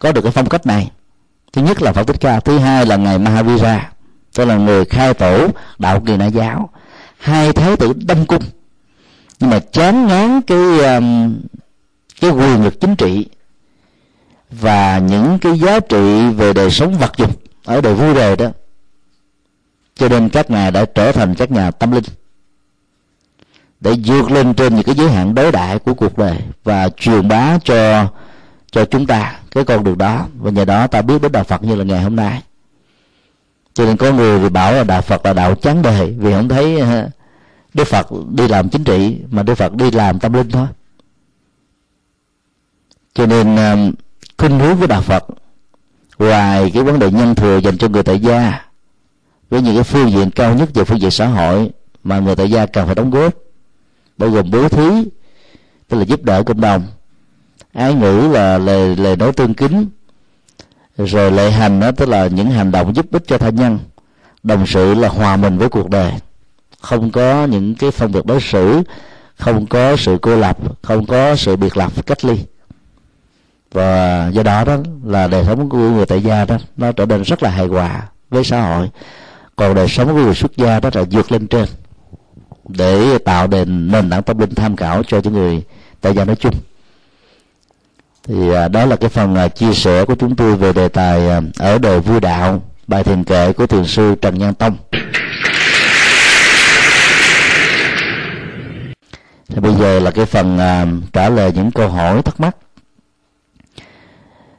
[0.00, 0.90] có được cái phong cách này.
[1.52, 3.92] Thứ nhất là phật thích ca, thứ hai là ngài mahavira,
[4.34, 6.70] tức là người khai tổ đạo kỳ na giáo.
[7.18, 8.42] Hai thái tử đông cung.
[9.40, 11.40] Nhưng mà chán ngán cái um,
[12.20, 13.26] cái quyền lực chính trị
[14.50, 18.46] và những cái giá trị về đời sống vật dục ở đời vui đời đó.
[19.94, 22.04] Cho nên các ngài đã trở thành các nhà tâm linh.
[23.80, 27.28] Để vượt lên trên những cái giới hạn đối đại của cuộc đời và truyền
[27.28, 28.08] bá cho
[28.70, 30.26] cho chúng ta cái con đường đó.
[30.38, 32.42] Và nhờ đó ta biết đến đạo Phật như là ngày hôm nay.
[33.74, 36.48] Cho nên có người thì bảo là đạo Phật là đạo chán đời vì không
[36.48, 37.08] thấy ờ,
[37.74, 40.66] Đức Phật đi làm chính trị mà Đức Phật đi làm tâm linh thôi.
[43.14, 43.92] Cho nên um,
[44.38, 45.24] khuynh hướng của đạo Phật
[46.18, 48.64] ngoài cái vấn đề nhân thừa dành cho người tại gia
[49.50, 51.70] với những cái phương diện cao nhất về phương diện xã hội
[52.04, 53.34] mà người tại gia cần phải đóng góp
[54.18, 55.04] bao gồm bố thí
[55.88, 56.86] tức là giúp đỡ cộng đồng
[57.72, 59.86] ái ngữ là lời lời nói tương kính.
[60.98, 63.78] Rồi lệ hành đó tức là những hành động giúp ích cho tha nhân.
[64.42, 66.12] Đồng sự là hòa mình với cuộc đời.
[66.80, 68.82] Không có những cái phân biệt đối xử,
[69.36, 72.38] không có sự cô lập, không có sự biệt lập, cách ly.
[73.72, 77.22] Và do đó đó là đời sống của người tại gia đó, nó trở nên
[77.22, 78.90] rất là hài hòa với xã hội.
[79.56, 81.64] Còn đời sống của người xuất gia đó là vượt lên trên
[82.68, 85.62] để tạo nền nền tảng tâm linh tham khảo cho những người
[86.00, 86.54] tại gia nói chung
[88.24, 91.28] thì à, đó là cái phần à, chia sẻ của chúng tôi về đề tài
[91.28, 94.76] à, ở đời vui đạo, bài thiền kệ của thiền sư trần nhân tông.
[99.48, 100.58] Thì bây giờ là cái phần
[101.12, 102.56] trả lời những câu hỏi thắc mắc.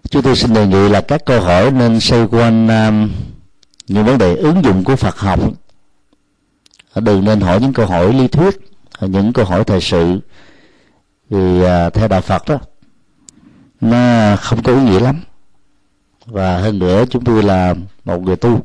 [0.09, 2.67] Chúng tôi xin đề nghị là các câu hỏi nên xoay quanh
[3.87, 5.39] những vấn đề ứng dụng của Phật học.
[6.95, 8.59] Đừng nên hỏi những câu hỏi lý thuyết,
[9.01, 10.19] những câu hỏi thời sự.
[11.29, 11.61] Vì
[11.93, 12.57] theo đạo Phật đó
[13.81, 15.21] nó không có ý nghĩa lắm.
[16.25, 18.61] Và hơn nữa chúng tôi là một người tu.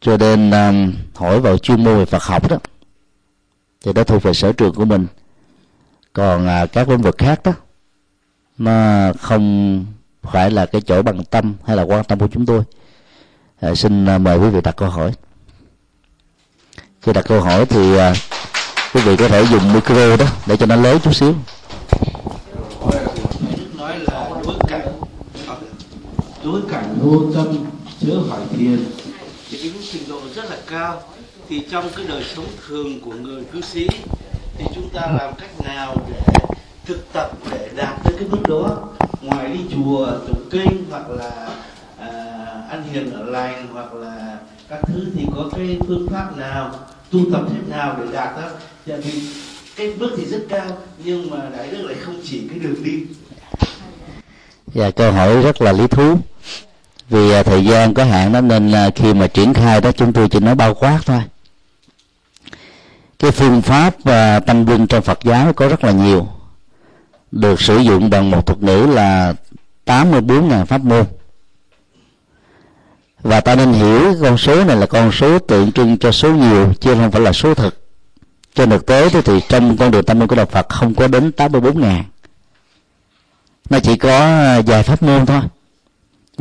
[0.00, 2.56] Cho nên um, hỏi vào chuyên môn về Phật học đó
[3.84, 5.06] thì đó thuộc về sở trường của mình.
[6.12, 7.52] Còn à, các lĩnh vực khác đó
[8.58, 9.86] nó không
[10.22, 12.62] phải là cái chỗ bằng tâm hay là quan tâm của chúng tôi.
[13.60, 15.12] À, xin à, mời quý vị đặt câu hỏi.
[17.02, 18.14] Khi đặt câu hỏi thì à,
[18.94, 21.34] quý vị có thể dùng micro đó để cho nó lớn chút xíu.
[26.44, 27.46] Đối cảnh vô tâm
[28.00, 28.84] chớ hỏi thiền.
[29.50, 31.02] Thì cái trình độ rất là cao.
[31.48, 33.88] Thì trong cái đời sống thường của người cư sĩ
[34.58, 36.20] thì chúng ta làm cách nào để
[36.84, 38.88] thực tập để đạt tới cái mức đó?
[39.22, 41.50] Ngoài đi chùa tụng kinh hoặc là
[41.98, 42.10] à,
[42.70, 46.74] ăn hiền ở lành hoặc là các thứ thì có cái phương pháp nào
[47.10, 48.48] tu tập thế nào để đạt đó?
[48.86, 49.22] Dạ thì
[49.76, 53.02] cái bước thì rất cao nhưng mà đại đức lại không chỉ cái đường đi.
[54.74, 56.18] Dạ câu hỏi rất là lý thú
[57.10, 60.12] vì à, thời gian có hạn đó nên là khi mà triển khai đó chúng
[60.12, 61.22] tôi chỉ nói bao quát thôi.
[63.18, 66.28] Cái phương pháp và tâm linh trong Phật giáo có rất là nhiều.
[67.32, 69.34] Được sử dụng bằng một thuật ngữ là
[69.86, 71.04] 84.000 pháp môn.
[73.22, 76.72] Và ta nên hiểu con số này là con số tượng trưng cho số nhiều,
[76.80, 77.86] chứ không phải là số thực.
[78.54, 81.32] Trên thực tế thì trong con đường tâm linh của đạo Phật không có đến
[81.32, 82.04] 84 ngàn.
[83.70, 85.42] Nó chỉ có à, vài pháp môn thôi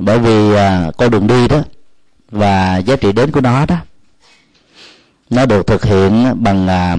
[0.01, 1.61] bởi vì à, con đường đi đó
[2.31, 3.75] và giá trị đến của nó đó
[5.29, 6.97] nó được thực hiện bằng à,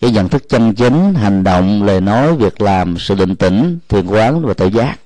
[0.00, 4.06] cái nhận thức chân chính hành động lời nói việc làm sự định tĩnh thiền
[4.06, 4.96] quán và tự giác.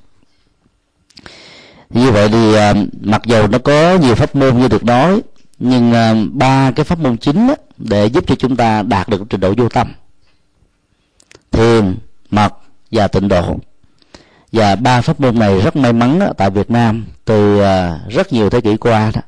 [1.91, 5.21] Như vậy thì à, mặc dù nó có nhiều pháp môn như được nói
[5.59, 9.23] nhưng à, ba cái pháp môn chính đó, để giúp cho chúng ta đạt được
[9.31, 9.93] trình độ vô tâm
[11.51, 11.97] thiền
[12.31, 12.55] mật
[12.91, 13.57] và tịnh độ
[14.55, 18.33] và ba pháp môn này rất may mắn đó, tại Việt Nam từ à, rất
[18.33, 19.21] nhiều thế kỷ qua đó.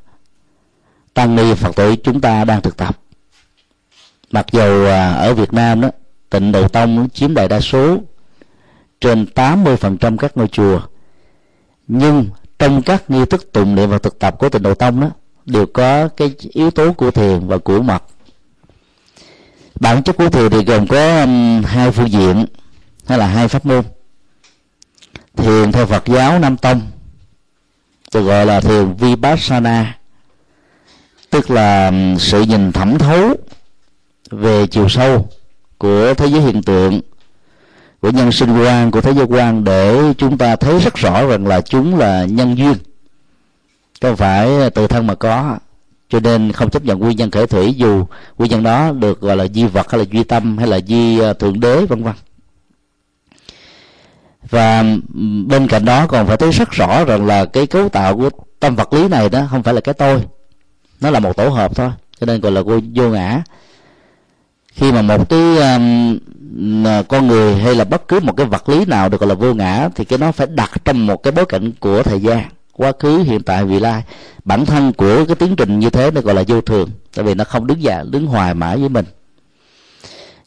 [1.15, 2.99] Tăng ni Phật tử chúng ta đang thực tập.
[4.31, 5.91] Mặc dù à, ở Việt Nam đó
[6.31, 7.99] tịnh độ tông chiếm đại đa số
[9.01, 10.81] trên 80% các ngôi chùa
[11.89, 15.11] nhưng trong các nghi thức tụng niệm và thực tập của tịnh độ tông đó
[15.45, 18.03] đều có cái yếu tố của thiền và của mật.
[19.81, 21.27] Bản chất của thiền thì gồm có
[21.65, 22.47] hai phương diện
[23.07, 23.85] hay là hai pháp môn
[25.37, 26.81] thiền theo Phật giáo Nam Tông,
[28.15, 29.99] được gọi là thiền Vipassana,
[31.31, 33.35] tức là sự nhìn thẩm thấu
[34.31, 35.29] về chiều sâu
[35.79, 37.01] của thế giới hiện tượng,
[38.01, 41.47] của nhân sinh quan, của thế giới quan để chúng ta thấy rất rõ rằng
[41.47, 42.75] là chúng là nhân duyên.
[44.01, 45.59] Không phải tự thân mà có,
[46.09, 48.07] cho nên không chấp nhận nguyên nhân khởi thủy dù
[48.39, 51.19] nguyên nhân đó được gọi là di vật hay là duy tâm hay là di
[51.19, 52.15] ờ, thượng đế, vân vân
[54.51, 54.85] và
[55.47, 58.77] bên cạnh đó còn phải thấy rất rõ rằng là cái cấu tạo của tâm
[58.77, 60.23] vật lý này đó không phải là cái tôi.
[61.01, 61.91] Nó là một tổ hợp thôi
[62.21, 62.63] cho nên gọi là
[62.95, 63.43] vô ngã.
[64.73, 66.19] Khi mà một cái um,
[67.09, 69.55] con người hay là bất cứ một cái vật lý nào được gọi là vô
[69.55, 72.93] ngã thì cái nó phải đặt trong một cái bối cảnh của thời gian quá
[72.99, 74.03] khứ hiện tại vị lai.
[74.45, 77.35] Bản thân của cái tiến trình như thế nó gọi là vô thường tại vì
[77.35, 79.05] nó không đứng giả đứng hoài mãi với mình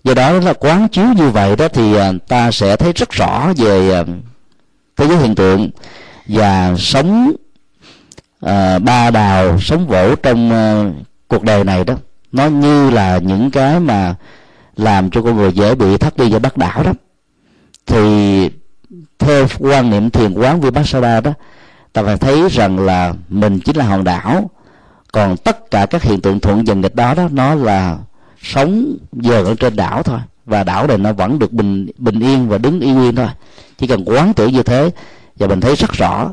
[0.04, 3.54] do đó là quán chiếu như vậy đó thì à, ta sẽ thấy rất rõ
[3.58, 4.04] về à,
[4.98, 5.70] thế giới hiện tượng
[6.28, 7.32] và sống
[8.46, 11.96] uh, ba đào sống vỗ trong uh, cuộc đời này đó.
[12.32, 14.16] Nó như là những cái mà
[14.76, 16.94] làm cho con người dễ bị thất đi và bắt đảo đó.
[17.86, 18.50] Thì
[19.20, 21.34] theo quan niệm thiền quán vipassana đó
[21.94, 24.50] ta phải thấy rằng là mình chính là hòn đảo
[25.12, 27.98] còn tất cả các hiện tượng thuận dần nghịch đó đó nó là
[28.42, 30.20] sống giờ ở trên đảo thôi.
[30.46, 33.28] Và đảo này nó vẫn được bình bình yên và đứng yên nguyên thôi.
[33.78, 34.90] Chỉ cần quán tưởng như thế
[35.36, 36.32] và mình thấy rất rõ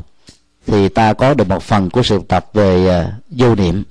[0.67, 3.83] thì ta có được một phần của sự tập về uh, vô niệm.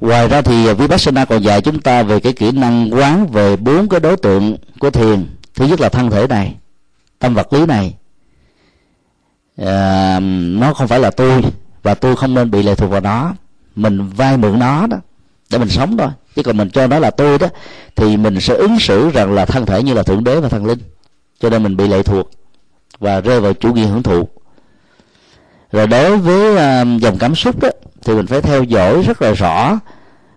[0.00, 3.88] Ngoài ra thì vipassana còn dạy chúng ta về cái kỹ năng quán về bốn
[3.88, 5.26] cái đối tượng của thiền.
[5.54, 6.54] Thứ nhất là thân thể này
[7.18, 7.94] tâm vật lý này.
[9.62, 10.22] Uh,
[10.60, 11.44] nó không phải là tôi
[11.82, 13.34] và tôi không nên bị lệ thuộc vào nó.
[13.76, 14.96] Mình vay mượn nó đó
[15.50, 16.08] để mình sống thôi.
[16.36, 17.46] Chứ còn mình cho nó là tôi đó
[17.96, 20.66] thì mình sẽ ứng xử rằng là thân thể như là thượng đế và thần
[20.66, 20.78] linh.
[21.40, 22.30] Cho nên mình bị lệ thuộc
[22.98, 24.28] và rơi vào chủ nghĩa hưởng thụ.
[25.72, 27.68] Rồi đối với uh, dòng cảm xúc đó
[28.04, 29.78] thì mình phải theo dõi rất là rõ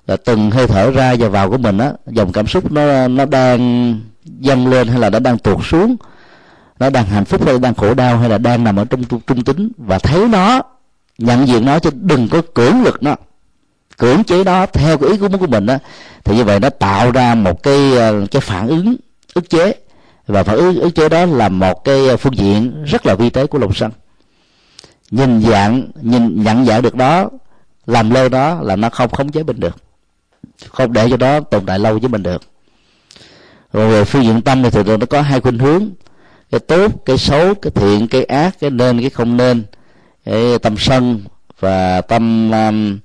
[0.07, 3.25] là từng hơi thở ra và vào của mình á dòng cảm xúc nó nó
[3.25, 3.99] đang
[4.39, 5.95] dâng lên hay là nó đang tuột xuống
[6.81, 9.21] nó đang hạnh phúc hay đang khổ đau hay là đang nằm ở trong trung,
[9.27, 9.71] trung tính.
[9.77, 10.61] Và thấy nó
[11.17, 13.15] nhận diện nó chứ đừng có cưỡng lực nó
[14.01, 15.77] cưỡng chế đó theo cái ý của muốn của mình đó,
[16.24, 18.95] thì như vậy nó tạo ra một cái ờ, cái phản ứng
[19.33, 19.74] ức chế.
[20.27, 23.48] Và phản ứng ức chế đó là một cái phương diện rất là vi tế
[23.48, 23.92] của lòng sân.
[25.12, 27.30] Nhìn dạng nhìn nhận dạng được đó
[27.86, 29.75] làm lơ đó là nó không khống chế mình được.
[30.69, 32.42] Không để cho đó tồn tại lâu với mình được.
[33.74, 35.89] Rồi về phương diện tâm thì thường nó có hai khuynh hướng.
[36.51, 39.63] Cái tốt cái xấu cái thiện cái ác cái nên cái không nên.
[40.25, 41.21] Cái tâm sân
[41.59, 42.97] và tâm um,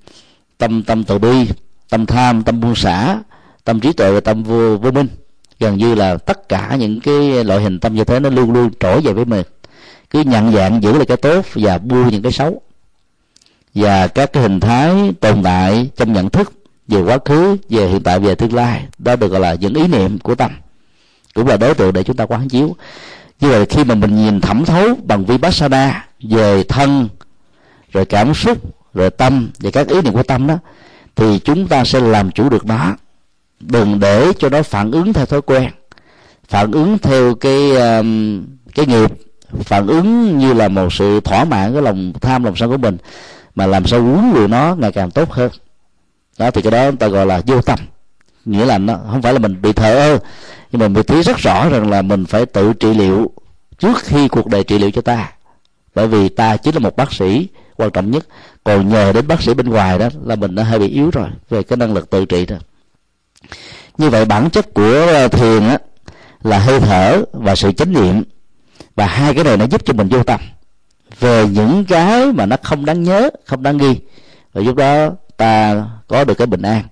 [0.58, 1.48] tâm tâm từ bi
[1.88, 3.18] tâm tham tâm buông xả
[3.64, 5.08] tâm trí tuệ và tâm vô, vô minh.
[5.60, 8.70] Gần như là tất cả những cái loại hình tâm như thế nó luôn luôn
[8.80, 9.42] trỗi về với mình.
[10.10, 12.62] Cứ nhận dạng giữ lại cái tốt và buông những cái xấu.
[13.74, 16.52] Và các cái hình thái tồn tại trong nhận thức
[16.88, 19.86] về quá khứ về hiện tại về tương lai đó được gọi là những ý
[19.86, 20.50] niệm của tâm.
[21.34, 22.76] Cũng là đối tượng để chúng ta quán chiếu.
[23.40, 27.08] Như vậy khi mà mình nhìn thẩm thấu bằng vipassana về thân
[27.92, 28.58] rồi cảm xúc
[28.96, 30.58] về tâm và các ý niệm của tâm đó,
[31.16, 32.96] thì chúng ta sẽ làm chủ được nó.
[33.60, 35.70] Đừng để cho nó phản ứng theo thói quen,
[36.48, 38.44] phản ứng theo cái um,
[38.74, 39.10] cái nghiệp,
[39.62, 42.96] phản ứng như là một sự thỏa mãn cái lòng tham, lòng sân của mình,
[43.54, 45.50] mà làm sao huấn luyện nó ngày càng tốt hơn.
[46.38, 47.78] Đó, thì cái đó ta gọi là vô tâm.
[48.44, 50.18] Nghĩa là nó không phải là mình bị thờ ơ
[50.72, 53.30] nhưng mà mình thấy rất rõ rằng là mình phải tự trị liệu
[53.78, 55.32] trước khi cuộc đời trị liệu cho ta.
[55.94, 58.26] Bởi vì ta chính là một bác sĩ quan trọng nhất
[58.66, 61.28] còn nhờ đến bác sĩ bên ngoài đó, là mình đã hơi bị yếu rồi,
[61.48, 62.56] về cái năng lực tự trị đó
[63.98, 65.78] như vậy bản chất của ờ, thiền á,
[66.42, 68.22] là hơi thở và sự chánh niệm.
[68.94, 70.40] Và hai cái này nó giúp cho mình vô tâm.
[71.20, 73.96] Về những cái mà nó không đáng nhớ, không đáng ghi
[74.52, 76.82] và lúc đó ta có được cái bình an.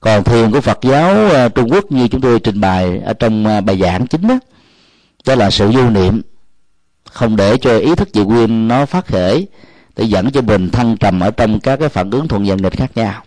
[0.00, 3.46] Còn thiền của Phật giáo ờ, Trung Quốc như chúng tôi trình bày ở trong
[3.46, 4.38] ờ, bài giảng chính đó
[5.26, 6.22] đó là sự vô niệm,
[7.10, 9.46] không để cho ý thức dị nguyên nó phát khởi
[9.98, 12.76] để dẫn cho mình thăng trầm ở trong các cái phản ứng thuận dần nghịch
[12.76, 13.22] khác nhau.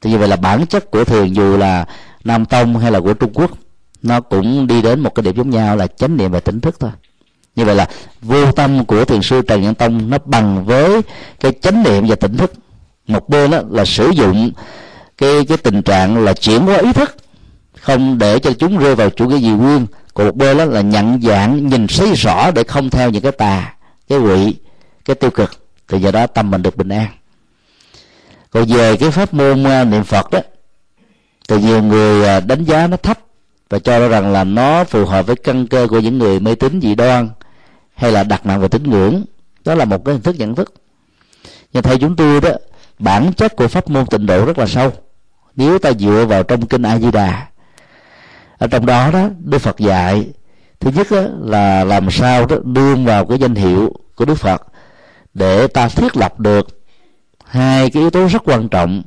[0.00, 1.86] Thì như vậy là bản chất của thiền dù là
[2.24, 3.50] nam tông hay là của trung quốc,
[4.02, 6.76] nó cũng đi đến một cái điểm giống nhau là chánh niệm và tỉnh thức
[6.80, 6.90] thôi.
[7.56, 7.88] Như vậy là
[8.22, 11.00] vô tâm của thiền sư trần nhân tông nó bằng với
[11.40, 12.52] cái chánh niệm và tỉnh thức.
[13.06, 14.50] Một bên đó là sử dụng
[15.18, 17.16] cái cái tình trạng là chuyển qua ý thức,
[17.80, 19.86] không để cho chúng rơi vào chủ nghĩa dị nguyên.
[20.14, 23.32] Còn một bên đó là nhận dạng, nhìn thấy rõ để không theo những cái
[23.32, 23.74] tà,
[24.08, 24.54] cái quỷ,
[25.04, 27.06] cái tiêu cực thì do đó tâm mình được bình an.
[28.50, 30.40] Còn về cái pháp môn à, niệm phật đó
[31.48, 33.18] thì nhiều người à, đánh giá nó thấp
[33.70, 36.80] và cho rằng là nó phù hợp với căn cơ của những người mê tín
[36.80, 37.28] dị đoan
[37.94, 39.24] hay là đặt nặng về tín ngưỡng.
[39.64, 40.74] Đó là một cái hình thức nhận thức.
[41.72, 42.50] Nhưng theo chúng tôi đó
[42.98, 44.92] bản chất của pháp môn tịnh độ rất là sâu.
[45.56, 47.46] Nếu ta dựa vào trong kinh a di đà
[48.62, 50.26] ở trong đó đó đức phật dạy
[50.80, 54.62] thứ nhất đó, là làm sao đó đương vào cái danh hiệu của đức phật
[55.34, 56.82] để ta thiết lập được
[57.44, 59.02] hai cái yếu tố rất quan trọng,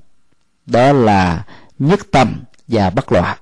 [0.66, 1.44] đó là
[1.80, 3.38] nhất tâm và bất loạn.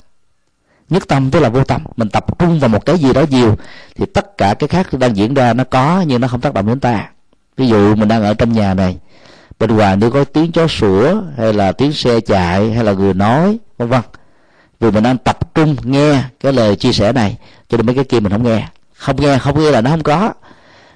[0.90, 3.56] Nhất tâm tức là vô tâm, mình tập trung vào một cái gì đó nhiều
[3.96, 6.68] thì tất cả cái khác đang diễn ra nó có nhưng nó không tác động
[6.68, 7.10] đến ta.
[7.58, 8.98] Ví dụ mình đang ở trong nhà này,
[9.60, 13.13] bên ngoài nếu có tiếng chó sủa hay là tiếng xe chạy hay là người
[13.13, 14.02] nói, vân vân.
[14.80, 17.38] Vì mình đang tập trung nghe cái lời chia sẻ này,
[17.70, 18.68] cho nên mấy cái kia mình không nghe.
[18.94, 20.34] Không nghe không nghe là nó không có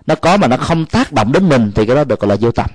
[0.07, 2.35] nó có mà nó không tác động đến mình thì cái đó được gọi là
[2.39, 2.65] vô tâm.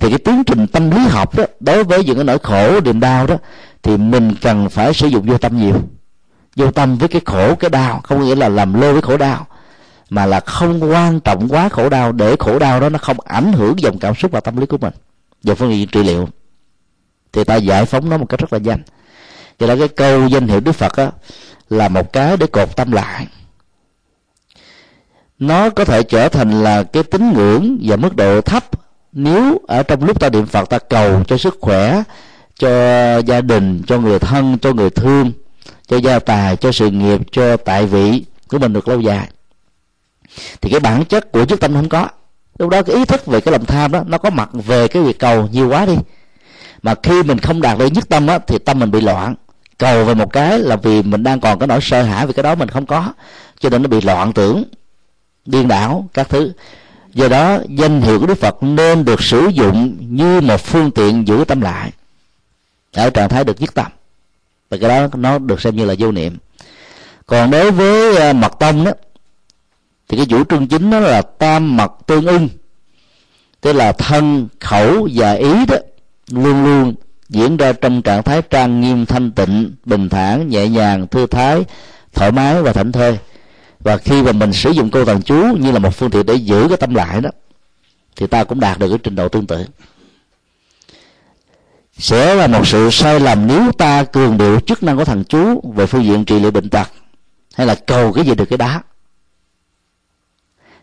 [0.00, 3.00] Thì cái tiến trình tâm lý học đó đối với những cái nỗi khổ niềm
[3.00, 3.36] đau đó
[3.82, 5.74] thì mình cần phải sử dụng vô tâm nhiều.
[6.56, 9.46] Vô tâm với cái khổ cái đau không nghĩa là làm lơ với khổ đau
[10.10, 13.52] mà là không quan trọng quá khổ đau để khổ đau đó nó không ảnh
[13.52, 14.92] hưởng dòng cảm xúc và tâm lý của mình.
[15.42, 16.28] Về phương diện trị liệu.
[17.32, 18.82] Thì ta giải phóng nó một cách rất là nhanh.
[19.58, 21.10] Cho nên cái câu danh hiệu đức phật á,
[21.70, 23.26] là một cái để cột tâm lại
[25.38, 28.64] nó có thể trở thành là cái tín ngưỡng và mức độ thấp
[29.12, 32.02] nếu ở trong lúc ta niệm phật ta cầu cho sức khỏe,
[32.58, 35.32] cho gia đình, cho người thân, cho người thương,
[35.86, 39.28] cho gia tài, cho sự nghiệp, cho tại vị của mình được lâu dài.
[40.60, 42.08] Thì cái bản chất của chức tâm không có.
[42.58, 45.02] Lúc đó cái ý thức về cái lòng tham đó, nó có mặt về cái
[45.02, 45.96] việc cầu nhiều quá đi.
[46.82, 49.34] Mà khi mình không đạt được nhất tâm á, thì tâm mình bị loạn.
[49.78, 52.42] Cầu về một cái là vì mình đang còn cái nỗi sợ hãi vì cái
[52.42, 53.12] đó mình không có,
[53.60, 54.64] cho nên nó bị loạn tưởng
[55.48, 56.52] điên đảo các thứ.
[57.14, 61.28] Do đó, danh hiệu của đức phật nên được sử dụng như một phương tiện
[61.28, 61.90] giữ tâm lại
[62.92, 63.86] ở trạng thái được nhất tâm.
[64.70, 66.36] Và cái đó nó được xem như là vô niệm.
[67.26, 68.92] Còn đối với ờ, mật tông đó,
[70.08, 72.48] thì cái chủ trương chính đó là tam mật tương ưng,
[73.60, 75.76] tức là thân, khẩu và ý đó
[76.30, 76.94] luôn luôn
[77.28, 81.64] diễn ra trong trạng thái trang nghiêm thanh tịnh, bình thản, nhẹ nhàng, thư thái,
[82.14, 83.18] thoải mái và thảnh thơi
[83.80, 86.34] và khi mà mình sử dụng câu thần chú như là một phương tiện để
[86.34, 87.30] giữ cái tâm lại đó,
[88.16, 89.64] thì ta cũng đạt được cái trình độ tương tự.
[91.98, 95.72] Sẽ là một sự sai lầm nếu ta cường điệu chức năng của thần chú
[95.74, 96.88] về phương diện trị liệu bệnh tật
[97.54, 98.82] hay là cầu cái gì được cái đó.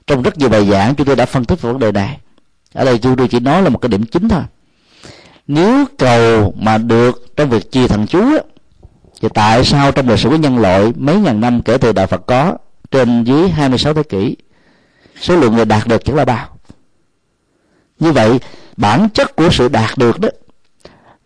[0.08, 2.20] Trong rất nhiều bài giảng, chúng tôi đã phân tích về vấn đề này.
[2.74, 4.44] Ở đây tôi chỉ nói là một cái điểm chính thôi.
[5.48, 8.24] Nếu cầu mà được trong việc chia thần chú
[9.22, 12.08] thì tại sao trong lịch sử của nhân loại mấy ngàn năm kể từ đạo
[12.08, 12.58] Phật có
[12.96, 14.36] trên dưới 26 thế kỷ,
[15.22, 16.48] số lượng người đạt được chẳng là bao.
[18.00, 18.40] Như vậy,
[18.78, 20.30] bản chất của sự đạt được đó,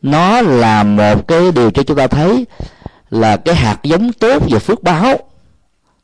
[0.02, 2.46] nó là một cái điều cho chúng ta thấy
[3.10, 5.18] là cái hạt giống tốt về phước báo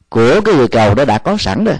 [0.10, 1.78] của cái người cầu đó đã có sẵn rồi.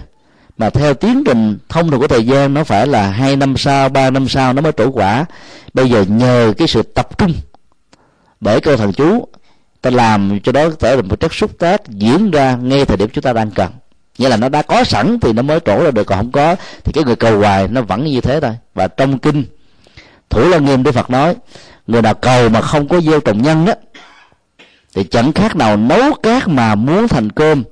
[0.58, 3.88] Mà theo tiến trình thông thường của thời gian, nó phải là hai năm sau,
[3.88, 5.24] ba năm sau nó mới trổ quả.
[5.74, 7.32] Bây giờ nhờ cái sự tập trung
[8.40, 9.28] bởi câu thần chú
[9.82, 13.08] ta làm cho đó trở thành một chất xúc tác diễn ra ngay thời điểm
[13.12, 13.72] chúng ta đang cần.
[14.18, 16.56] Nghĩa là nó đã có sẵn thì nó mới trổ ra được, còn không có
[16.84, 18.56] thì cái người cầu hoài nó vẫn như thế thôi.
[18.74, 19.44] Và trong kinh,
[20.30, 21.34] thủ lăng nghiêm đức phật nói,
[21.86, 23.74] người nào cầu mà không có gieo trồng nhân á,
[24.94, 27.62] thì chẳng khác nào nấu cát mà muốn thành cơm,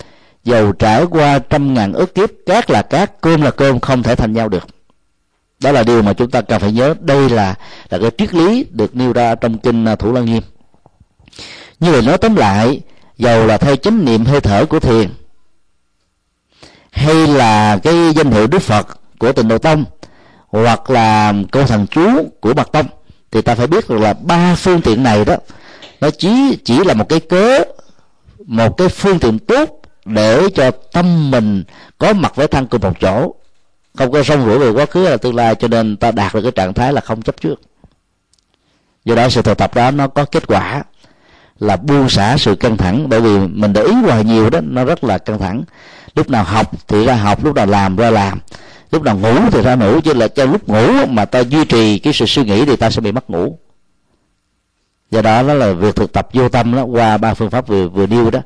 [0.44, 4.14] dầu trải qua trăm ngàn ức kiếp, cát là cát, cơm là cơm, không thể
[4.14, 4.66] thành nhau được.
[5.62, 6.94] Đó là điều mà chúng ta cần phải nhớ.
[7.00, 7.54] Đây là
[7.90, 10.42] là cái triết lý được nêu ra trong kinh à, thủ lăng nghiêm
[11.80, 12.80] như vậy nói tóm lại,
[13.16, 15.08] dầu là theo chánh niệm hơi thở của thiền,
[16.90, 19.84] hay là cái danh hiệu đức phật của tịnh độ tông,
[20.48, 22.86] hoặc là câu thần chú của bậc tông,
[23.30, 25.36] thì ta phải biết được là ba phương tiện này đó,
[26.00, 27.64] nó chỉ chỉ là một cái cớ,
[28.46, 31.64] một cái phương tiện tốt để cho tâm mình
[31.98, 33.34] có mặt với thân cùng một chỗ.
[33.98, 36.42] Không có rong rủi về quá khứ là tương lai, cho nên ta đạt được
[36.42, 37.60] cái trạng thái là không chấp trước.
[39.04, 40.82] Do đó sự thực tập đó nó có kết quả
[41.58, 43.08] là buông xả sự căng thẳng.
[43.08, 45.64] Bởi vì mình để ý hoài nhiều đó nó rất là căng thẳng.
[46.14, 48.38] Lúc nào học thì ra học lúc nào làm ra làm.
[48.90, 51.98] Lúc nào ngủ thì ra ngủ chứ là trong lúc ngủ mà ta duy trì
[51.98, 53.58] cái sự suy nghĩ thì ta sẽ bị mất ngủ.
[55.10, 57.88] Do đó đó là việc thực tập vô tâm đó qua ba phương pháp vừa
[57.88, 58.40] vừa nêu đó.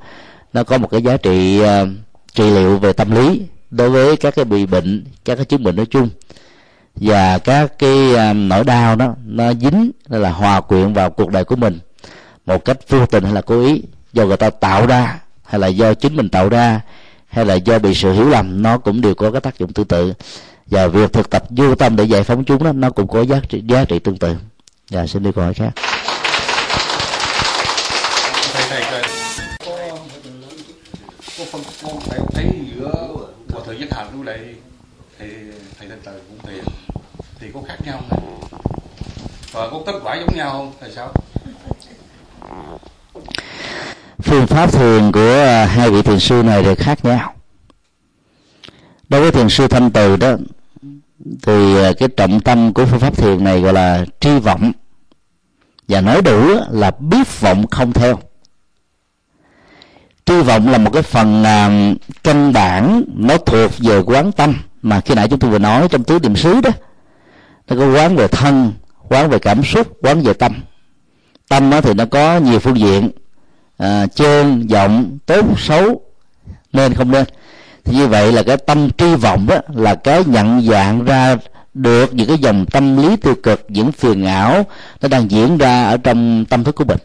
[0.53, 1.88] Nó có một cái giá trị uh,
[2.35, 5.77] trị liệu về tâm lý đối với các cái bị bệnh các cái chứng bệnh
[5.77, 6.09] nói chung.
[6.95, 11.31] Và các cái uh, nỗi đau đó nó dính nó là hòa quyện vào cuộc
[11.31, 11.79] đời của mình
[12.49, 13.83] một cách vô tình hay là cố ý?
[14.12, 16.81] Do người ta tạo ra, hay là do chính mình tạo ra,
[17.28, 18.62] hay là do bị sự hiểu lầm?
[18.62, 20.12] Nó cũng đều có cái tác dụng tương tự.
[20.67, 23.40] Và việc thực tập vô tâm để giải phóng chúng đó, nó cũng có giá
[23.49, 24.37] trị giá trị tương tự.
[24.90, 25.71] Và xin đi câu hỏi khác.
[31.38, 32.93] Có phân con phải thấy giữa
[33.52, 34.55] hòa thượng giác hạnh với lại
[35.19, 35.31] thầy
[35.78, 36.64] thầy thanh từ cũng thiền
[37.40, 38.40] thì có khác nhau không
[39.52, 40.73] và có kết quả giống nhau không?
[40.81, 41.12] Tại sao?
[44.23, 47.35] Phương pháp thiền của à, hai vị thiền sư này thì khác nhau.
[49.09, 50.33] Đối với thiền sư thanh từ đó
[51.43, 54.73] thì à, cái trọng tâm của phương pháp thiền này gọi là tri vọng.
[55.88, 58.19] Và nói đủ là biết vọng không theo.
[60.25, 64.55] Tri vọng là một cái phần uh, căn bản nó thuộc về quán tâm.
[64.83, 66.71] Mà khi nãy chúng tôi vừa nói trong tứ niệm xứ đó
[67.69, 68.73] nó có quán về thân
[69.09, 70.52] quán về cảm xúc quán về tâm
[71.49, 73.11] tâm thì nó có nhiều phương diện
[73.78, 76.00] à, chơn giọng tốt xấu
[76.73, 77.25] nên không nên.
[77.85, 81.37] Thì như vậy là cái tâm tri vọng đó là cái nhận dạng ra
[81.75, 84.67] được những cái dòng tâm lý tiêu cực những phiền não
[85.00, 86.99] nó đang diễn ra ở trong tâm thức của mình.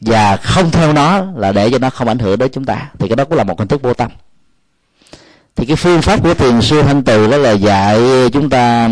[0.00, 2.90] Và không theo nó là để cho nó không ảnh hưởng đến chúng ta.
[2.98, 4.10] Thì cái đó cũng là một hình thức vô tâm.
[5.56, 8.00] Thì cái phương pháp của thiền sư thanh từ đó là dạy
[8.32, 8.88] chúng ta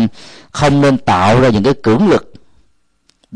[0.51, 2.33] không nên tạo ra những cái cưỡng lực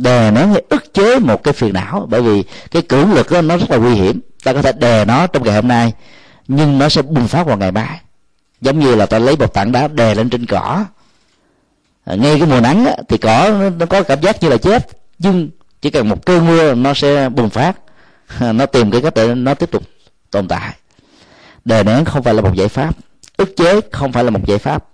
[0.02, 2.08] đè nó hay ức chế một cái phiền não.
[2.10, 4.22] Bởi vì cái cưỡng lực đó, nó rất là nguy hiểm.
[4.44, 5.94] Ta có thể đè nó trong ngày hôm nay
[6.48, 8.00] nhưng nó sẽ bùng phát vào ngày mai.
[8.62, 10.86] Giống như là ta lấy một tảng đá đè lên trên cỏ.
[12.06, 14.88] À, ngay cái mùa nắng á, thì cỏ nó có cảm giác như là chết.
[15.20, 15.50] Nhưng
[15.82, 17.78] chỉ cần một cơn mưa nó sẽ bùng phát.
[18.40, 19.84] À, nó tìm cái cách để nó tiếp tục
[20.32, 20.76] tồn tại.
[21.66, 22.96] Đè nén không phải là một giải pháp.
[23.38, 24.86] Ức chế không phải là một giải pháp.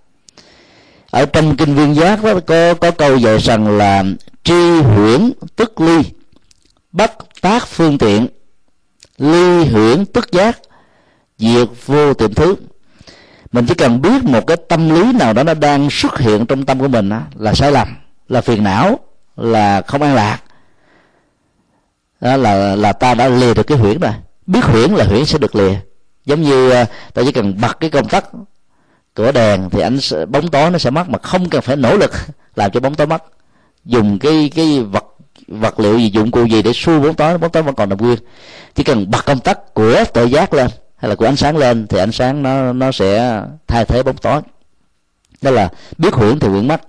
[1.10, 4.04] Ở trong kinh viên giác đó có có câu dạy rằng là
[4.48, 6.02] tri huyễn tức ly.
[6.92, 8.26] Bất tác phương tiện.
[9.18, 10.58] Ly huyễn tức giác.
[11.38, 12.56] Diệt vô tiệm thứ.
[13.52, 16.64] Mình chỉ cần biết một cái tâm lý nào đó nó đang xuất hiện trong
[16.64, 17.96] tâm của mình đó, là sai lầm
[18.28, 18.98] là phiền não
[19.36, 20.38] là không an lạc.
[22.20, 24.12] Đó là là ta đã lìa được cái huyễn rồi.
[24.46, 25.74] Biết huyễn là huyễn sẽ được lìa.
[26.24, 28.24] Giống như à, ta chỉ cần bật cái công tắc
[29.14, 32.12] cửa đèn thì ánh bóng tối nó sẽ mất mà không cần phải nỗ lực
[32.54, 33.24] làm cho bóng tối mất
[33.88, 35.04] dùng cái cái vật
[35.48, 37.98] vật liệu gì, dụng cụ gì để xua bóng tối bóng tối vẫn còn nằm
[37.98, 38.18] nguyên.
[38.74, 41.86] Chỉ cần bật công tắc của tự giác lên, hay là của ánh sáng lên,
[41.86, 44.40] thì ánh sáng nó nó sẽ thay thế bóng tối.
[45.42, 45.68] Đó là
[45.98, 46.80] biết huyễn thì huyễn mất.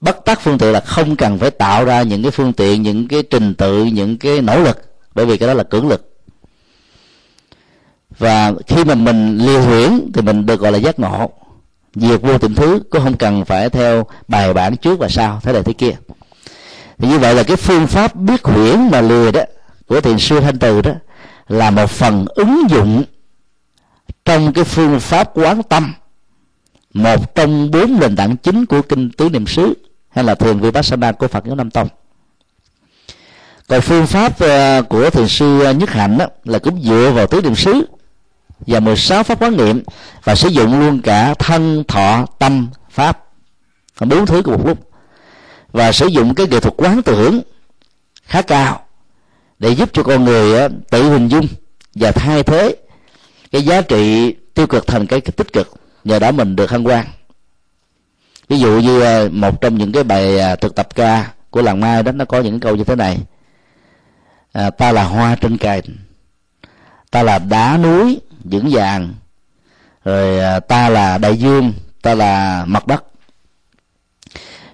[0.00, 3.08] Bất tắc phương tiện là không cần phải tạo ra những cái phương tiện, những
[3.08, 4.78] cái trình tự, những cái nỗ lực,
[5.14, 6.10] bởi vì cái đó là cưỡng lực.
[8.18, 11.32] Và khi mà mình liều huyễn thì mình được gọi là giác ngộ
[11.94, 15.52] diệt vô tình thứ cũng không cần phải theo bài bản trước và sau thế
[15.52, 15.92] này thế kia.
[16.98, 19.40] Thì như vậy là cái phương pháp biết huyễn mà lừa đó
[19.86, 20.90] của thiền sư thanh từ đó
[21.48, 23.04] là một phần ứng dụng
[24.24, 25.94] trong cái phương pháp quán tâm
[26.94, 29.74] một trong bốn nền tảng chính của kinh tứ niệm xứ
[30.08, 31.88] hay là thiền vipassana của phật giáo nam tông.
[33.68, 37.40] Còn phương pháp ờ, của thiền sư nhất hạnh đó, là cũng dựa vào tứ
[37.40, 37.86] niệm xứ
[38.66, 39.82] và 16 pháp quán niệm
[40.24, 43.24] và sử dụng luôn cả thân thọ tâm pháp.
[44.00, 44.78] Bốn thứ cùng một lúc.
[45.72, 47.40] Và sử dụng cái nghệ thuật quán tưởng
[48.24, 48.80] khá cao
[49.58, 51.46] để giúp cho con người tự hình dung
[51.94, 52.76] và thay thế
[53.52, 55.74] cái giá trị tiêu cực thành cái tích cực
[56.04, 57.06] nhờ đó mình được hân hoan.
[58.48, 61.80] Ví dụ như à, một trong những cái bài à, thực tập ca của làng
[61.80, 63.18] mai đó nó có những câu như thế này.
[64.52, 65.84] À, ta là hoa trên cành
[67.14, 69.14] ta là đá núi vững vàng.
[70.04, 73.04] Rồi à, ta là đại dương, ta là mặt đất.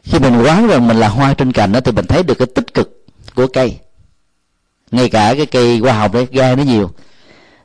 [0.03, 2.47] Khi mình quán rằng mình là hoa trên cành đó thì mình thấy được cái
[2.55, 3.05] tích cực
[3.35, 3.79] của cây.
[4.91, 6.91] Ngay cả cái cây hoa học đấy gai nó nhiều.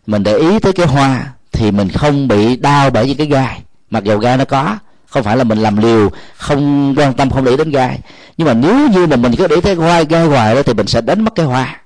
[0.07, 3.61] Mình để ý tới cái hoa thì mình không bị đau bởi những cái gai.
[3.89, 7.45] Mặc dầu gai nó có, không phải là mình làm liều, không quan tâm, không
[7.45, 7.99] để ý đến gai.
[8.37, 10.87] Nhưng mà nếu như mà mình cứ để thấy hoa, gai hoài đó thì mình
[10.87, 11.81] sẽ đánh mất cái hoa.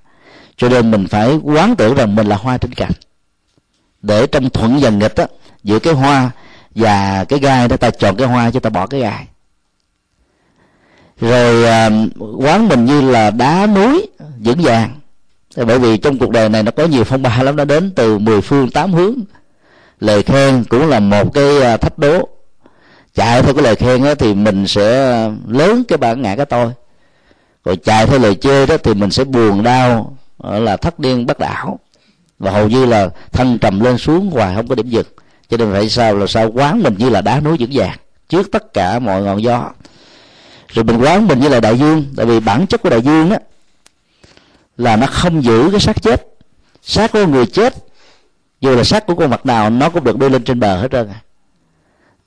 [0.57, 2.91] Cho nên mình phải quán tưởng rằng mình là hoa trên cành
[4.01, 5.27] để trong thuận dần nghịch á
[5.63, 6.31] giữa cái hoa
[6.75, 9.25] và cái gai đó ta chọn cái hoa cho ta bỏ cái gai.
[11.21, 11.89] Rồi à,
[12.37, 14.09] quán mình như là đá núi
[14.39, 14.99] vững vàng.
[15.55, 18.17] Bởi vì trong cuộc đời này nó có nhiều phong ba lắm nó đến từ
[18.17, 19.15] mười phương tám hướng.
[19.99, 22.27] Lời khen cũng là một cái à, thách đố.
[23.13, 25.13] Chạy theo cái lời khen đó thì mình sẽ
[25.47, 26.71] lớn cái bản ngã cái tôi.
[27.65, 31.39] Rồi chạy theo lời chê đó thì mình sẽ buồn đau là thất điên bất
[31.39, 31.79] đảo
[32.39, 35.07] và hầu như là thân trầm lên xuống hoài không có điểm dừng.
[35.49, 37.97] Cho nên phải sao là sao quán mình như là đá núi vững vàng,
[38.29, 39.69] trước tất cả mọi ngọn gió.
[40.67, 43.31] Rồi mình quán mình như là đại dương, tại vì bản chất của đại dương
[43.31, 43.39] á,
[44.77, 46.25] là nó không giữ cái xác chết.
[46.81, 47.75] Xác của người chết,
[48.61, 50.91] dù là xác của con vật nào, nó cũng được đưa lên trên bờ hết
[50.91, 51.21] trơn à.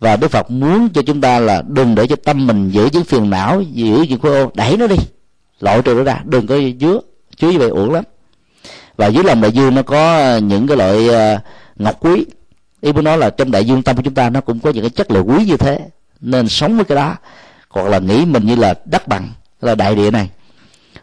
[0.01, 3.05] và đức phật muốn cho chúng ta là đừng để cho tâm mình giữ những
[3.05, 4.96] phiền não, giữ những khối ô đẩy nó đi
[5.61, 7.01] loại trừ nó ra, đừng có dứa,
[7.37, 8.05] chứa như vậy uổng lắm
[9.02, 11.38] và dưới lòng đại dương nó có ờ, những cái loại ờ,
[11.76, 12.24] ngọc quý.
[12.80, 14.82] Ý muốn nói là trong đại dương tâm của chúng ta nó cũng có những
[14.82, 15.78] cái chất liệu quý như thế,
[16.20, 17.16] nên sống với cái đó.
[17.68, 20.28] Hoặc là nghĩ mình như là đất bằng, là đại địa này.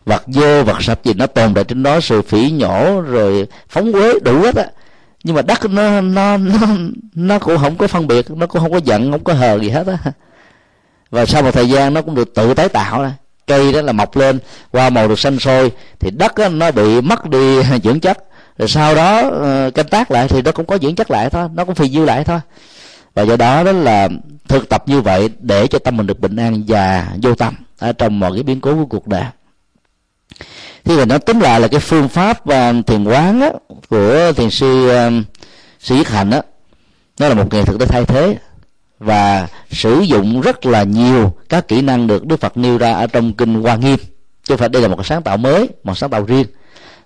[0.06, 3.92] Vật dơ vật sạch gì nó tồn tại trên đó sự phỉ nhổ, rồi phóng
[3.92, 4.66] quế, đủ hết á.
[5.24, 6.68] Nhưng mà đất nó nó nó
[7.16, 9.70] nó cũng không có phân biệt, nó cũng không có giận, không có hờ gì
[9.70, 9.98] hết á.
[11.10, 13.14] Và sau một thời gian nó cũng được tự tái tạo ra
[13.50, 14.40] cây đó là mọc lên
[14.74, 18.18] hoa màu được xanh sôi thì đất đó, nó bị mất đi dưỡng chất.
[18.58, 21.50] Rồi sau đó ờ, canh tác lại thì nó cũng có dưỡng chất lại thôi
[21.54, 22.40] nó cũng phì nhiêu lại thôi.
[23.14, 24.10] Và do đó đó là
[24.48, 27.94] thực tập như vậy để cho tâm mình được bình an và vô tâm ở
[27.94, 29.24] trong mọi cái biến cố của cuộc đời.
[30.84, 33.50] Thì mình nói tính lại là cái phương pháp uh, thiền quán á,
[33.90, 35.26] của thiền sư uh,
[35.80, 36.42] sư đó
[37.20, 38.38] nó là một nghệ thuật để thay thế
[39.00, 43.08] và sử dụng rất là nhiều các kỹ năng được Đức Phật nêu ra ở
[43.08, 43.98] trong kinh Hoa Nghiêm.
[44.44, 46.48] Chứ không phải đây là một sáng tạo mới một sáng tạo riêng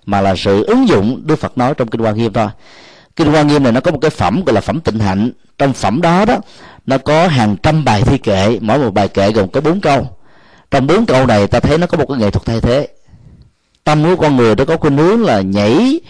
[0.06, 2.48] mà là sự ứng dụng Đức Phật nói trong kinh Hoa Nghiêm thôi.
[3.16, 5.32] Kinh Hoa Nghiêm này nó có một cái phẩm gọi là phẩm tịnh hạnh.
[5.58, 6.36] Trong phẩm đó đó
[6.86, 10.08] nó có hàng trăm bài thi kệ mỗi một bài kệ gồm có bốn câu.
[10.70, 12.88] Trong bốn câu này ta thấy nó có một cái nghệ thuật thay thế.
[13.84, 16.00] Tâm của con người nó có khuynh hướng là nhảy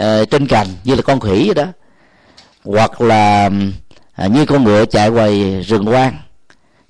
[0.00, 1.64] uh, trên cành như là con khỉ vậy đó.
[2.64, 3.50] Hoặc là
[4.12, 6.18] à, như con ngựa chạy ngoài rừng quang.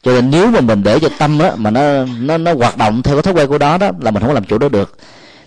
[0.02, 3.02] Cho nên nếu mà mình để cho tâm á mà nó nó nó hoạt động
[3.02, 4.96] theo cái thói quen của đó đó là mình không làm chủ đó được.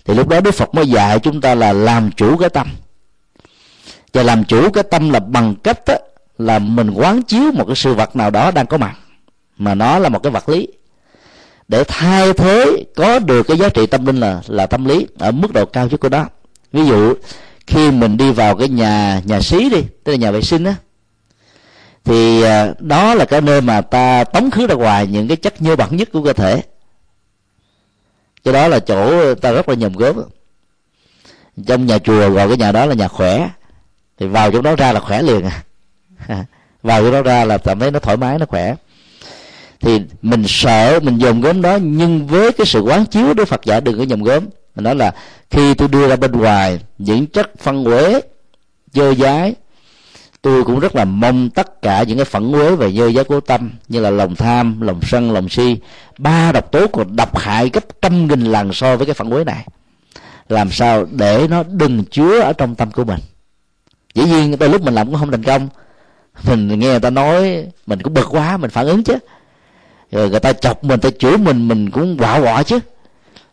[0.04, 2.66] Thì lúc đó đức phật mới dạy chúng ta là làm chủ cái tâm.
[4.12, 5.94] Và làm chủ cái tâm là bằng cách á,
[6.38, 8.96] là mình quán chiếu một cái sự vật nào đó đang có mặt
[9.58, 10.68] mà nó là một cái vật lý.
[11.68, 15.30] Để thay thế có được cái giá trị tâm linh là là tâm lý ở
[15.30, 16.26] mức độ cao nhất của đó.
[16.72, 17.14] Ví dụ
[17.66, 20.74] khi mình đi vào cái nhà nhà xí đi tức là nhà vệ sinh á
[22.06, 25.62] thì à, đó là cái nơi mà ta tống khứ ra ngoài những cái chất
[25.62, 26.62] nhơ bẩn nhất của cơ thể.
[28.44, 30.16] Cái đó là chỗ ta rất là nhầm gớm.
[31.66, 33.48] Trong nhà chùa gọi cái nhà đó là nhà khỏe.
[34.18, 35.44] Thì vào chỗ đó ra là khỏe liền.
[36.28, 36.44] À
[36.82, 38.74] vào chỗ đó ra là cảm thấy nó thoải mái, nó khỏe.
[39.80, 43.64] Thì mình sợ, mình dòm gốm đó, nhưng với cái sự quán chiếu đức phật
[43.64, 44.44] dạy đừng có dòm gốm
[44.76, 45.14] mình nói là
[45.50, 48.20] khi tôi đưa ra bên ngoài những chất phân uế
[48.92, 49.54] dơ dái
[50.46, 53.40] tôi cũng rất là mong tất cả những cái phản quế về dơ dái của
[53.40, 55.76] tâm, như là lòng tham, lòng sân, lòng si.
[56.18, 59.44] Ba độc tố còn độc hại gấp trăm nghìn lần so với cái phản quế
[59.44, 59.66] này.
[60.48, 63.20] Làm sao để nó đừng chứa ở trong tâm của mình?
[64.14, 65.68] Dĩ nhiên, đôi lúc mình làm cũng không thành công.
[66.48, 69.14] Mình nghe người ta nói, mình cũng bực quá, mình phản ứng chứ.
[70.12, 72.78] Rồi người ta chọc mình, ta chửi mình mình cũng quạo quọ chứ.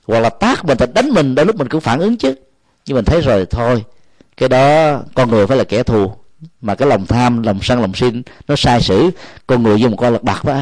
[0.08, 2.36] Hoặc là tác mình, ta đánh mình, đôi lúc mình cũng phản ứng chứ.
[2.86, 3.84] Nhưng mình thấy rồi, thôi,
[4.38, 6.14] cái đó con người phải là kẻ thù
[6.62, 9.10] mà cái lòng tham, lòng sân, lòng sinh nó sai sử.
[9.48, 10.62] Con người như một con lật bạc đó,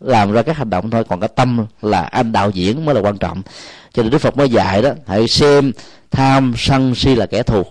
[0.00, 1.04] làm ra các hành động thôi.
[1.08, 3.42] Còn cái tâm là anh đạo diễn mới là quan trọng.
[3.92, 5.72] Cho nên đức phật mới dạy đó, hãy xem
[6.10, 7.62] tham, sân, si là kẻ thù.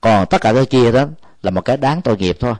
[0.00, 1.04] Còn tất cả cái kia đó
[1.42, 2.54] là một cái đáng tội nghiệp thôi.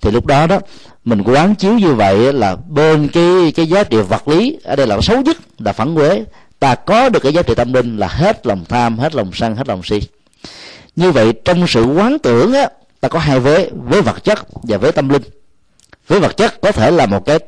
[0.00, 0.58] Thì lúc đó đó,
[1.04, 4.86] mình quán chiếu như vậy là bên cái cái giá trị vật lý ở đây
[4.86, 6.24] là xấu nhất, là phản quế.
[6.58, 9.56] Ta có được cái giá trị tâm linh là hết lòng tham, hết lòng sân,
[9.56, 10.00] hết lòng si.
[10.96, 12.68] Như vậy trong sự quán tưởng á
[13.00, 15.22] ta có hai vế vế vật chất và vế tâm linh.
[16.08, 17.38] Vế vật chất có thể là một cái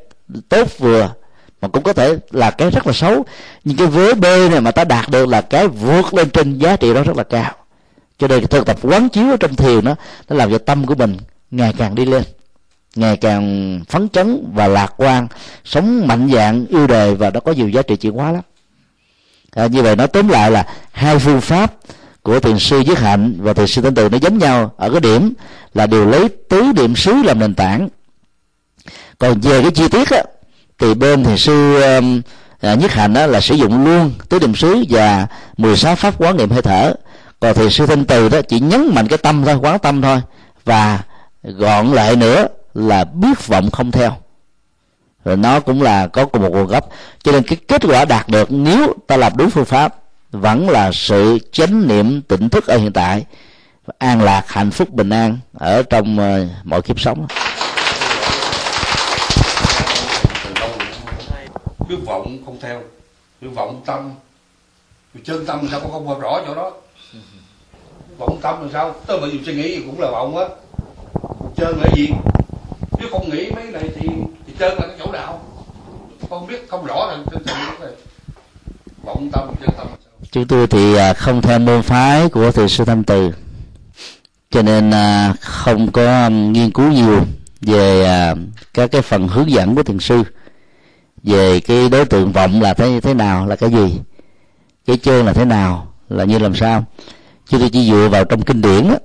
[0.49, 1.13] tốt vừa
[1.61, 3.25] mà cũng có thể là cái rất là xấu.
[3.63, 6.75] Nhưng cái vế b này mà ta đạt được là cái vượt lên trên giá
[6.75, 7.51] trị đó rất là cao.
[8.17, 9.95] Cho nên thực tập quán chiếu ở trong thiền đó
[10.29, 11.17] nó làm cho tâm của mình
[11.51, 12.23] ngày càng đi lên
[12.95, 15.27] ngày càng phấn chấn và lạc quan
[15.65, 18.41] sống mạnh dạng yêu đời và nó có nhiều giá trị chuyển hóa lắm.
[19.51, 21.73] À, như vậy nói tóm lại là hai phương pháp
[22.23, 24.73] của thiền sư dứt hạnh và thiền sư tánh từ nó giống nhau.
[24.77, 25.33] Ở cái điểm
[25.73, 27.89] là đều lấy tứ điểm xứ làm nền tảng.
[29.17, 30.23] Còn về cái chi tiết á,
[30.79, 32.21] thì bên thiền sư um,
[32.61, 36.37] à, nhất hạnh đó là sử dụng luôn tứ điểm xứ và 16 pháp quán
[36.37, 36.93] niệm hơi thở.
[37.39, 40.21] Còn thiền sư thanh từ đó chỉ nhấn mạnh cái tâm thôi quán tâm thôi.
[40.65, 40.99] Và
[41.43, 44.11] gọn lại nữa là biết vọng không theo.
[45.25, 46.89] Rồi nó cũng là có cùng một nguồn gốc.
[47.23, 50.00] Cho nên cái kết quả đạt được nếu ta làm đúng phương pháp
[50.31, 53.25] vẫn là sự chánh niệm tỉnh thức ở hiện tại
[53.97, 57.27] an lạc hạnh phúc bình an ở trong ờ, mọi kiếp sống.
[61.89, 62.81] Biết vọng không theo
[63.41, 64.11] biết vọng tâm.
[65.23, 66.71] Chân tâm sao cũng không rõ chỗ đó?
[68.17, 68.95] Vọng tâm làm sao?
[69.05, 70.45] Tôi bởi vì suy nghĩ gì cũng là vọng á.
[71.55, 72.07] Chân là gì?
[72.99, 74.07] Nếu không nghĩ mấy này thì
[74.47, 75.41] thì chân là cái chỗ nào?
[76.29, 77.57] Không biết, không rõ là chân tâm
[79.03, 79.87] vọng tâm, chân tâm
[80.31, 83.31] chúng tôi thì à, không theo môn phái của thiền sư tâm từ.
[84.51, 87.25] Cho nên à, không có nghiên cứu nhiều
[87.61, 88.35] về à,
[88.73, 90.23] các cái phần hướng dẫn của thiền sư
[91.23, 93.99] về cái đối tượng vọng là thế thế nào là cái gì
[94.85, 96.85] cái chân là thế nào là như làm sao.
[97.49, 98.95] Chúng tôi chỉ dựa vào trong kinh điển đó,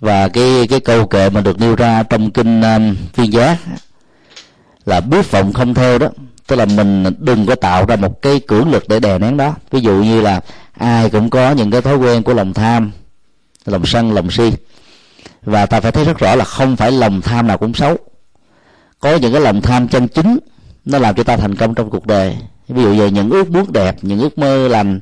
[0.00, 3.58] và cái cái câu kệ mà được nêu ra trong kinh um, viên giác
[4.86, 6.08] là biết vọng không theo đó
[6.52, 9.54] tức là mình đừng có tạo ra một cái cưỡng lực để đè nén đó.
[9.70, 10.40] Ví dụ như là
[10.72, 12.92] ai cũng có những cái thói quen của lòng tham
[13.66, 14.52] lòng sân lòng si.
[15.42, 17.96] Và ta phải thấy rất rõ là không phải lòng tham nào cũng xấu.
[19.00, 20.38] Có những cái lòng tham chân chính
[20.84, 22.36] nó làm cho ta thành công trong cuộc đời.
[22.68, 25.00] Ví dụ như những ước muốn đẹp những ước mơ lành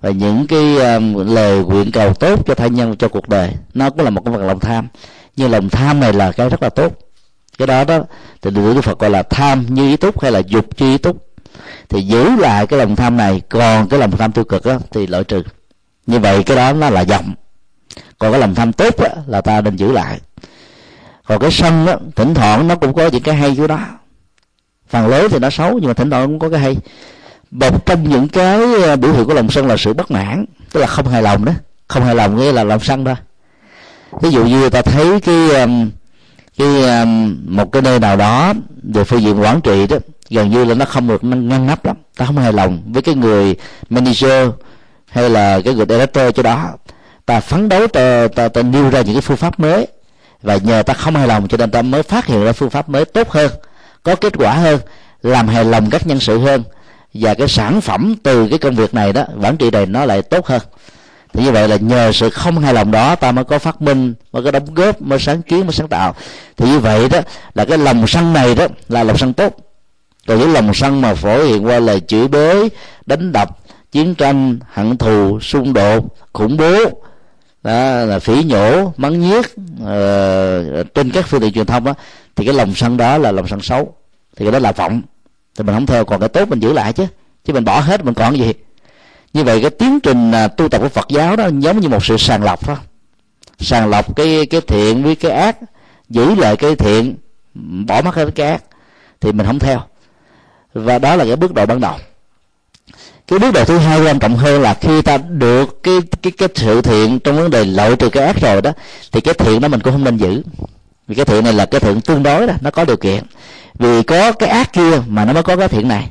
[0.00, 3.52] và những cái um, lời nguyện cầu tốt cho thai nhân cho cuộc đời.
[3.74, 4.88] Nó cũng là một cái vật lòng tham.
[5.36, 6.98] Nhưng lòng tham này là cái rất là tốt
[7.58, 7.98] cái đó đó
[8.42, 10.98] thì được đức phật gọi là tham như ý túc hay là dục như ý
[10.98, 11.16] túc.
[11.88, 15.06] Thì giữ lại cái lòng tham này còn cái lòng tham tiêu cực đó, thì
[15.06, 15.42] loại trừ.
[16.06, 17.34] Như vậy cái đó nó là dòng.
[18.18, 20.20] Còn cái lòng tham tốt đó, là ta nên giữ lại.
[21.26, 23.78] Còn cái sân đó, thỉnh thoảng nó cũng có những cái hay của đó
[24.88, 26.76] phần lớn thì nó xấu nhưng mà thỉnh thoảng cũng có cái hay.
[27.50, 30.80] Một trong những cái ờ, biểu hiện của lòng sân là sự bất mãn tức
[30.80, 31.52] là không hài lòng đó.
[31.88, 33.14] Không hài lòng nghĩa là lòng sân thôi.
[34.20, 35.66] Ví dụ như ta thấy cái
[36.58, 39.96] cái um, một cái nơi nào đó về phương diện quản trị đó
[40.30, 41.96] gần như là nó không được ngăn nắp lắm.
[42.16, 43.56] Ta không hài lòng với cái người
[43.90, 44.48] manager
[45.06, 46.70] hay là cái người director cho đó.
[47.26, 49.86] Ta phấn đấu ta, ta, ta nêu ra những cái phương pháp mới.
[50.42, 52.88] Và nhờ ta không hài lòng cho nên ta mới phát hiện ra phương pháp
[52.88, 53.50] mới tốt hơn
[54.02, 54.80] có kết quả hơn
[55.22, 56.62] làm hài lòng các nhân sự hơn.
[57.14, 60.22] Và cái sản phẩm từ cái công việc này đó quản trị này nó lại
[60.22, 60.62] tốt hơn
[61.36, 64.14] thì như vậy là nhờ sự không hài lòng đó ta mới có phát minh
[64.32, 66.14] mới có đóng góp mới sáng kiến mới sáng tạo.
[66.56, 67.20] Thì như vậy đó
[67.54, 69.56] là cái lòng sân này đó là lòng sân tốt.
[70.26, 72.70] Còn những lòng sân mà phổ hiện qua lời chửi bới
[73.06, 73.58] đánh đập
[73.92, 77.02] chiến tranh hận thù xung đột khủng bố
[77.62, 79.46] đó là phỉ nhổ mắng nhiếc
[79.82, 81.94] uh, trên các phương tiện truyền thông đó
[82.36, 83.94] thì cái lòng sân đó là lòng sân xấu.
[84.36, 85.02] Thì cái đó là vọng.
[85.58, 87.06] Thì mình không theo còn cái tốt mình giữ lại chứ.
[87.44, 88.52] Chứ mình bỏ hết mình còn cái gì?
[89.36, 92.04] Như vậy cái tiến trình à, tu tập của Phật giáo đó giống như một
[92.04, 92.76] sự sàng lọc thôi
[93.60, 95.56] sàng lọc cái cái thiện với cái ác,
[96.08, 97.16] giữ lại cái thiện,
[97.54, 98.62] bỏ mất cái ác,
[99.20, 99.80] thì mình không theo.
[100.74, 101.94] Và đó là cái bước đầu ban đầu.
[103.26, 106.48] Cái bước đầu thứ hai quan trọng hơn là khi ta được cái cái cái
[106.54, 108.72] sự thiện trong vấn đề loại trừ cái ác rồi đó,
[109.12, 110.42] thì cái thiện đó mình cũng không nên giữ.
[111.08, 113.24] Vì cái thiện này là cái thiện tương đối đó, nó có điều kiện.
[113.78, 116.08] Vì có cái ác kia mà nó mới có cái thiện này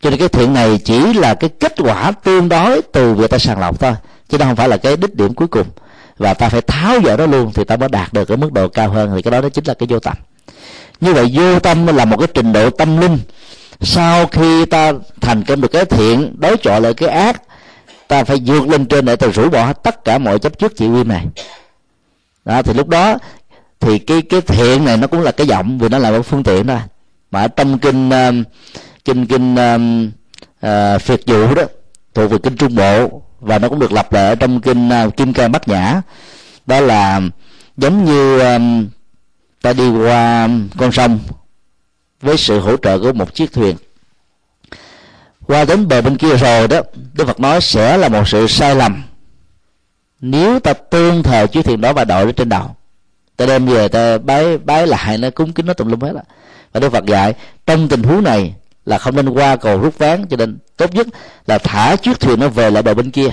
[0.00, 3.38] cho nên cái thiện này chỉ là cái kết quả tương đối từ việc ta
[3.38, 3.92] sàng lọc thôi
[4.28, 5.66] chứ nó không phải là cái đích điểm cuối cùng.
[6.16, 8.68] Và ta phải tháo dỡ nó luôn thì ta mới đạt được cái mức độ
[8.68, 10.14] cao hơn thì cái đó đó chính là cái vô tâm.
[11.00, 13.18] Như vậy vô tâm là một cái trình độ tâm linh.
[13.80, 17.42] Sau khi ta thành công được cái thiện đối chọi lại cái ác
[18.08, 20.90] ta phải vượt lên trên để ta rũ bỏ tất cả mọi chấp trước chịu
[20.90, 21.26] nguyên này.
[22.44, 23.18] Đó thì lúc đó
[23.80, 26.42] thì cái cái thiện này nó cũng là cái giọng vì nó là một phương
[26.42, 26.78] tiện thôi.
[27.30, 28.46] Mà trong kinh uh,
[29.08, 30.10] kinh kinh um,
[30.60, 31.62] à, uh, uh, phiệt dụ đó
[32.14, 35.16] thuộc về kinh trung bộ và nó cũng được lập lại ở trong kinh uh,
[35.16, 36.02] kim cang bát nhã.
[36.66, 37.20] Đó là
[37.76, 38.88] giống như um,
[39.62, 41.18] ta đi qua um, con sông
[42.20, 43.76] với sự hỗ trợ của một chiếc thuyền.
[45.46, 46.80] Qua đến bờ bên kia rồi đó
[47.14, 49.02] đức phật nói sẽ là một sự sai lầm.
[50.20, 52.76] Nếu ta tương thờ chiếc thuyền đó và đội nó trên đầu
[53.36, 56.22] ta đem về ta bái bái lại nó cúng kính nó tùm lum hết á.
[56.72, 57.34] Và đức phật dạy
[57.66, 58.54] trong tình huống này
[58.88, 61.06] là không nên qua cầu rút ván cho nên tốt nhất
[61.46, 63.28] là thả chiếc thuyền nó về lại bờ bên kia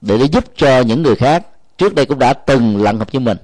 [0.00, 1.46] để nó giúp cho những người khác
[1.78, 3.38] trước đây cũng đã từng lặn hợp với mình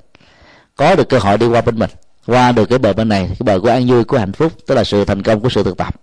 [0.76, 1.90] có được cơ hội đi qua bên mình
[2.26, 4.74] qua được cái bờ bên này cái bờ của an vui của hạnh phúc tức
[4.74, 5.94] là sự thành công của sự thực tập.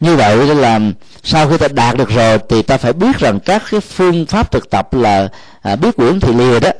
[0.00, 0.80] Như vậy là
[1.22, 4.50] sau khi ta đạt được rồi thì ta phải biết rằng các cái phương pháp
[4.50, 5.28] thực tập là
[5.62, 6.70] à, biết quyển thì lìa đó,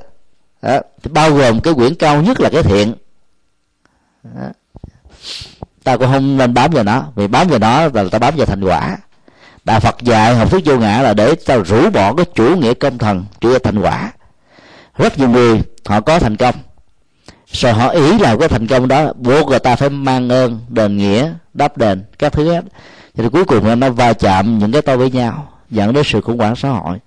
[0.63, 2.95] đó thì bao gồm cái quyển cao nhất là cái thiện.
[4.23, 4.49] Đó
[5.85, 8.47] ta cũng không nên bám vào nó, vì bám vào nó là ta bám vào
[8.47, 8.97] thành quả.
[9.65, 12.75] Đạo phật dạy học thuyết vô ngã là để ta rũ bỏ cái chủ nghĩa
[12.75, 14.13] công thần, chủ nghĩa thành quả.
[14.99, 16.55] Rất nhiều người, họ có thành công.
[17.53, 20.97] Rồi họ ý là cái thành công đó, buộc người ta phải mang ơn, đền
[20.97, 22.65] nghĩa, đáp đền, các thứ hết.
[23.15, 26.39] Thì cuối cùng nó va chạm những cái tôi với nhau, dẫn đến sự khủng
[26.39, 26.99] hoảng xã hội.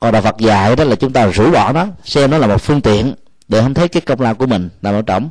[0.00, 2.58] Còn đạo Phật dạy đó là chúng ta rũ bỏ nó, xem nó là một
[2.58, 3.14] phương tiện
[3.48, 5.28] để không thấy cái công lao của mình là ở trọng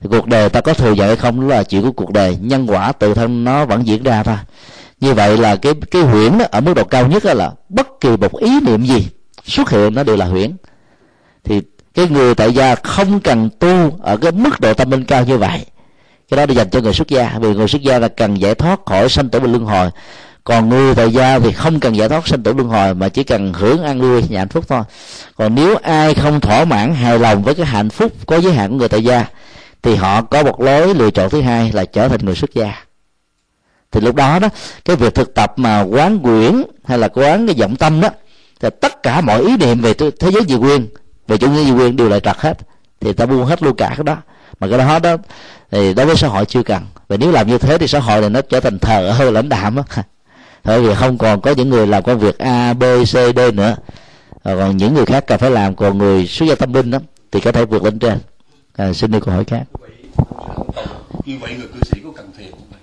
[0.00, 2.38] thì cuộc đời ta có thừa dạy hay không đó là chuyện của cuộc đời.
[2.40, 4.36] Nhân quả tự thân nó vẫn diễn ra thôi.
[5.00, 8.00] Như vậy là cái cái huyễn đó, ở mức độ cao nhất đó là bất
[8.00, 9.08] kỳ một ý niệm gì
[9.44, 10.56] xuất hiện nó đều là huyễn.
[11.44, 11.62] Thì
[11.94, 15.38] cái người tại gia không cần tu ở cái mức độ tâm linh cao như
[15.38, 15.66] vậy.
[16.30, 17.38] Cái đó để dành cho người xuất gia.
[17.40, 19.90] Vì người xuất gia là cần giải thoát khỏi sanh tử và luân hồi.
[20.44, 23.24] Còn người tại gia thì không cần giải thoát sanh tử luân hồi mà chỉ
[23.24, 24.82] cần hưởng an vui nhà hạnh phúc thôi.
[25.36, 28.70] Còn nếu ai không thỏa mãn hài lòng với cái hạnh phúc có giới hạn
[28.70, 29.24] của người tại gia
[29.86, 32.74] thì họ có một lối lựa chọn thứ hai là trở thành người xuất gia.
[33.90, 34.48] Thì lúc đó đó,
[34.84, 38.08] cái việc thực tập mà quán quyển hay là quán cái vọng tâm đó,
[38.60, 40.86] thì tất cả mọi ý niệm về thế giới dị quyền
[41.28, 42.58] về chủ nghĩa dị quyền đều lại trật hết.
[43.00, 44.16] Thì ta buông hết luôn cả cái đó.
[44.60, 45.16] Mà cái đó đó,
[45.70, 46.82] thì đối với xã hội chưa cần.
[47.08, 49.48] Và nếu làm như thế thì xã hội này nó trở thành thờ hơi lãnh
[49.48, 50.02] đạm á.
[50.64, 53.76] Bởi vì không còn có những người làm công việc a, b, c, d nữa.
[54.44, 56.98] Còn những người khác cần phải làm, còn người xuất gia tâm linh đó,
[57.32, 58.18] thì có thể vượt lên trên
[58.76, 59.62] à, xin đi câu hỏi khác.
[61.24, 62.76] Như vậy người cư sĩ có cần thiền không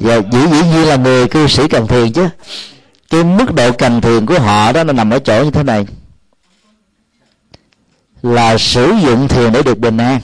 [0.00, 2.28] và dĩ dĩ nhiên là người cư sĩ cần thiền chứ.
[3.10, 5.86] Cái mức độ cần thiền của họ đó nó nằm ở chỗ như thế này.
[8.22, 10.20] Là sử dụng thiền để được bình an.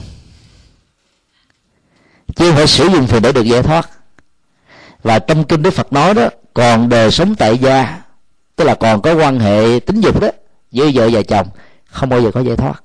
[2.35, 3.89] Chứ không phải sử dụng thiền để được giải thoát.
[5.03, 8.01] Và trong kinh đức phật nói đó còn đời sống tại gia
[8.55, 10.27] tức là còn có quan hệ tính dục đó
[10.71, 11.47] giữa vợ và chồng
[11.95, 12.83] không bao giờ có giải thoát.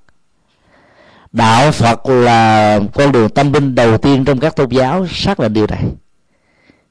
[1.33, 5.49] Đạo phật là con đường tâm linh đầu tiên trong các tôn giáo xác là
[5.49, 5.85] điều này.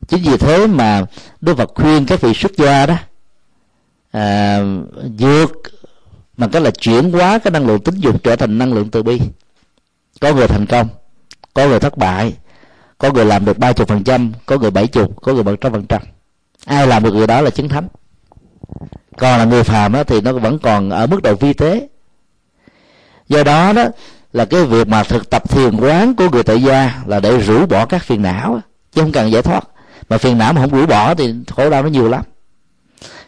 [0.08, 1.05] Chính vì thế mà
[1.41, 2.95] đức phật khuyên các vị xuất gia đó
[4.12, 4.60] à,
[5.19, 5.51] vượt
[6.38, 9.03] bằng cách là chuyển hóa cái năng lượng tính dục trở thành năng lượng từ
[9.03, 9.21] bi.
[10.21, 10.88] Có người thành công
[11.53, 12.34] có người thất bại
[12.97, 15.55] có người làm được ba chục phần trăm có người bảy chục có người một
[15.62, 16.01] trăm phần trăm.
[16.65, 17.88] Ai làm được người đó là chứng thánh.
[19.17, 21.88] Còn là người phàm đó, thì nó vẫn còn ở mức độ vi tế
[23.30, 23.86] do đó đó
[24.34, 27.65] là cái việc mà thực tập thiền quán của người tại gia là để rũ
[27.65, 28.62] bỏ các phiền não
[28.92, 29.63] chứ không cần giải thoát.
[30.10, 32.24] Mà phiền não mà không rũ bỏ thì khổ đau nó nhiều lắm.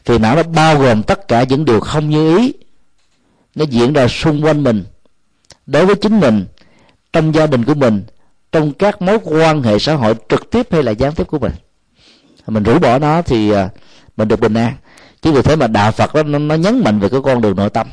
[0.06, 2.54] Phiền não nó bao gồm tất cả những điều không như ý.
[3.56, 4.84] Nó diễn ra xung quanh mình
[5.66, 6.46] đối với chính mình
[7.14, 8.04] trong gia đình của mình
[8.52, 11.52] trong các mối quan hệ xã hội trực tiếp hay là gián tiếp của mình.
[12.48, 13.70] Mình rũ bỏ nó thì à,
[14.18, 14.74] mình được bình an.
[15.22, 17.56] Chứ vì thế mà đạo phật đó, nó, nó nhấn mạnh về cái con đường
[17.56, 17.88] nội tâm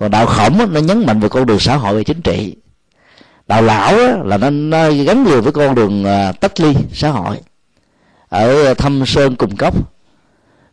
[0.00, 2.56] còn đạo khổng đó, nó nhấn mạnh về con đường xã hội và chính trị.
[3.46, 7.10] Đạo lão đó, là nó, nó gắn liền với con đường à, tách ly xã
[7.10, 7.36] hội.
[8.28, 9.74] Ở thâm sơn cùng cốc.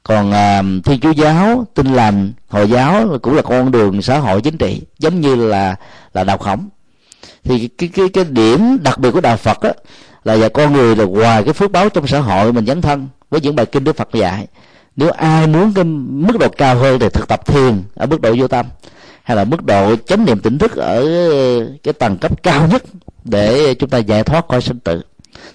[0.04, 4.42] Còn à, thiên chúa giáo tinh lành hồi giáo cũng là con đường xã hội
[4.42, 5.76] chính trị giống như là
[6.14, 6.70] là đạo khổng.
[7.44, 9.72] Thì cái cái cái điểm đặc biệt của đạo phật á
[10.24, 13.08] là và con người là ngoài cái phước báo trong xã hội mình dấn thân
[13.30, 14.48] với những bài kinh đức phật dạy.
[14.96, 18.36] Nếu ai muốn cái mức độ cao hơn thì thực tập thiền ở mức độ
[18.38, 18.66] vô tâm
[19.28, 21.06] hay là mức độ chánh niệm tỉnh thức ở
[21.84, 22.84] cái tầng cấp cao nhất
[23.24, 25.02] để chúng ta giải thoát khỏi sinh tử.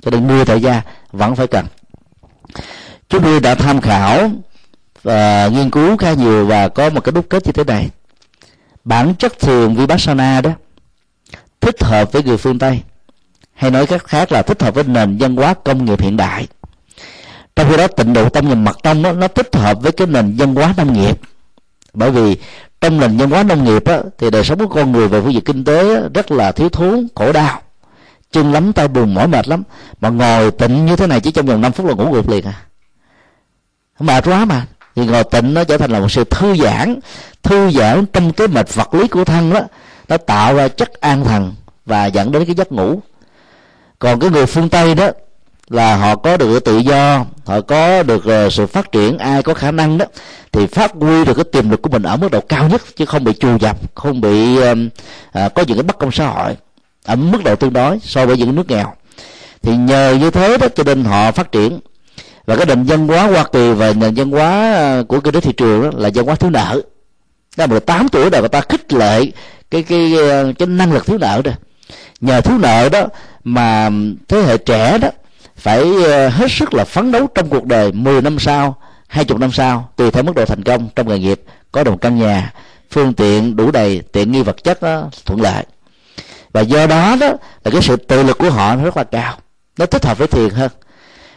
[0.00, 0.82] Cho nên người tại gia
[1.12, 1.66] vẫn phải cần.
[3.08, 4.30] Chúng tôi đã tham khảo
[5.02, 7.88] và nghiên cứu khá nhiều và có một cái đúc kết như thế này.
[8.84, 10.50] Bản chất thường vipassana đó
[11.60, 12.80] thích hợp với người phương tây
[13.54, 16.46] hay nói cách khác là thích hợp với nền văn hóa công nghiệp hiện đại.
[17.56, 20.06] Trong khi đó tịnh độ tâm và mật tông đó, nó thích hợp với cái
[20.06, 21.20] nền văn hóa nông nghiệp
[21.94, 22.36] bởi vì
[22.80, 25.32] trong nền văn hóa nông nghiệp á, thì đời sống của con người về phương
[25.32, 27.60] diện kinh tế á, rất là thiếu thốn khổ đau.
[28.32, 29.62] Chân lắm tay buồn mỏi mệt lắm.
[30.00, 32.44] Mà ngồi tịnh như thế này chỉ trong vòng 5 phút là ngủ gục liền
[32.44, 32.62] à.
[34.00, 34.66] Mệt quá mà.
[34.94, 37.00] Thì ngồi tịnh nó trở thành là một sự thư giãn
[37.42, 39.60] thư giãn trong cái mệt vật lý của thân đó.
[40.08, 41.54] Nó tạo ra chất an thần
[41.86, 43.00] và dẫn đến cái giấc ngủ.
[43.98, 45.08] Còn cái người phương tây đó
[45.68, 49.54] là họ có được tự do họ có được ờ, sự phát triển ai có
[49.54, 50.06] khả năng đó
[50.52, 53.04] thì phát huy được cái tiềm lực của mình ở mức độ cao nhất chứ
[53.04, 54.58] không bị trù dập không bị
[55.32, 56.56] à, có những cái bất công xã hội
[57.04, 58.94] ở mức độ tương đối so với những nước nghèo.
[59.62, 61.80] Thì nhờ như thế đó cho nên họ phát triển.
[62.46, 65.40] Và cái nền văn hóa hoa kỳ và nền văn hóa ờ, của kinh tế
[65.40, 66.80] thị trường đó là văn hóa thiếu nợ.
[67.56, 69.24] Là 18 tuổi là người ta khích lệ
[69.70, 71.52] cái cái ờ, cái năng lực thiếu nợ đó.
[72.20, 73.06] Nhờ thiếu nợ đó
[73.44, 73.90] mà
[74.28, 75.08] thế hệ trẻ đó
[75.62, 78.76] phải ờ, hết sức là phấn đấu trong cuộc đời 10 năm sau
[79.08, 81.94] hai chục năm sau tùy theo mức độ thành công trong nghề nghiệp có được
[82.00, 82.52] căn nhà
[82.90, 85.64] phương tiện đủ đầy tiện nghi vật chất đó, thuận lợi.
[86.52, 87.26] Và do đó đó
[87.64, 89.38] là cái sự tự lực của họ rất là cao
[89.78, 90.70] nó thích hợp với thiền hơn.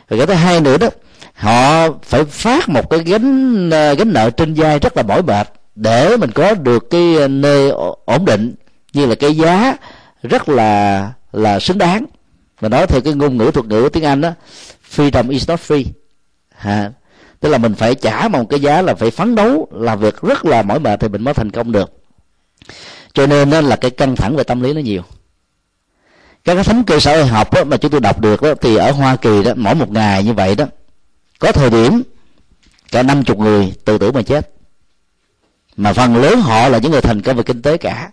[0.09, 0.87] Và cái thứ hai nữa đó
[1.33, 5.49] họ phải phát một cái gánh ờ, gánh nợ trên vai rất là mỏi mệt
[5.75, 7.69] để mình có được cái nơi
[8.05, 8.55] ổn định
[8.93, 9.75] như là cái giá
[10.23, 12.05] rất là là xứng đáng
[12.65, 14.31] và nói theo cái ngôn ngữ thuật ngữ tiếng anh đó
[14.95, 15.83] freedom is not free.
[16.55, 16.91] Ha.
[17.39, 20.45] Tức là mình phải trả một cái giá là phải phấn đấu làm việc rất
[20.45, 21.91] là mỏi mệt thì mình mới thành công được.
[23.13, 25.01] Cho nên đó là cái căng thẳng về tâm lý nó nhiều.
[26.43, 28.75] Các cái thống kê xã hội học đó, mà chúng tôi đọc được đó, thì
[28.75, 30.65] ở hoa kỳ đó mỗi một ngày như vậy đó
[31.39, 32.03] có thời điểm
[32.91, 34.49] cả năm chục người tự tử mà chết.
[35.77, 38.11] Mà phần lớn họ là những người thành công về kinh tế cả.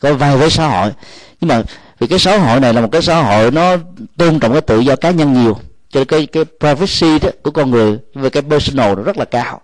[0.00, 0.92] Có vai với xã hội.
[1.40, 1.62] Nhưng mà
[2.00, 3.76] vì cái xã hội này là một cái xã hội nó
[4.16, 5.58] tôn trọng cái tự do cá nhân nhiều.
[5.90, 9.24] Cho nên cái cái privacy đó của con người, về cái personal nó rất là
[9.24, 9.60] cao.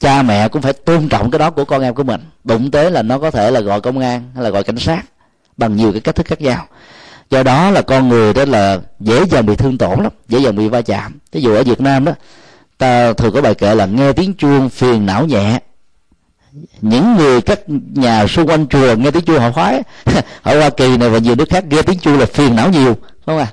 [0.00, 2.20] Cha mẹ cũng phải tôn trọng cái đó của con em của mình.
[2.44, 5.02] Đụng tới là nó có thể là gọi công an, hay là gọi cảnh sát,
[5.56, 6.66] bằng nhiều cái cách thức khác nhau.
[7.30, 10.56] Do đó là con người đó là dễ dàng bị thương tổn lắm, dễ dàng
[10.56, 11.18] bị va chạm.
[11.32, 12.12] Ví dụ ở việt nam đó,
[12.78, 15.60] ta thường có bài kệ là nghe tiếng chuông phiền não nhẹ
[16.80, 17.60] những người các
[17.94, 19.82] nhà xung quanh chùa nghe tiếng chuông họ khoái.
[20.42, 22.96] Ở hoa kỳ này và nhiều nước khác nghe tiếng chuông là phiền não nhiều,
[23.26, 23.46] không à?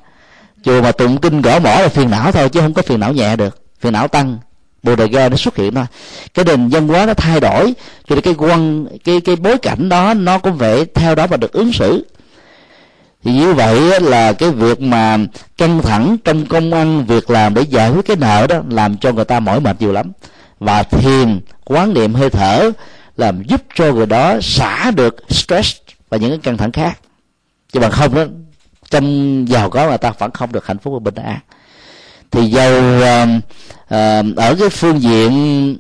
[0.64, 3.14] Chùa mà tụng kinh gõ mỏ là phiền não thôi, chứ không có phiền não
[3.14, 3.62] nhẹ được.
[3.82, 4.38] Phiền não tăng.
[4.84, 5.86] Bồ đề ga nó xuất hiện thôi.
[6.34, 7.74] Cái nền văn hóa nó thay đổi.
[8.08, 11.38] Cho nên cái quan cái cái bối cảnh đó, nó cũng phải theo đó mà
[11.38, 12.06] được ứng xử.
[13.24, 15.18] Thì như vậy là cái việc mà
[15.58, 19.12] căng thẳng trong công ăn, việc làm để giải quyết cái nợ đó, làm cho
[19.12, 20.12] người ta mỏi mệt nhiều lắm.
[20.60, 21.40] Và thiền
[21.70, 22.72] quán niệm hơi thở
[23.18, 25.78] làm giúp cho người đó xả được stress
[26.10, 27.00] và những cái căng thẳng khác.
[27.72, 28.24] Chứ bằng không đó
[28.90, 31.40] trong giàu có mà ta vẫn không được hạnh phúc và bình an.
[32.32, 33.30] Thì giàu uh,
[33.84, 35.78] uh, ở cái phương diện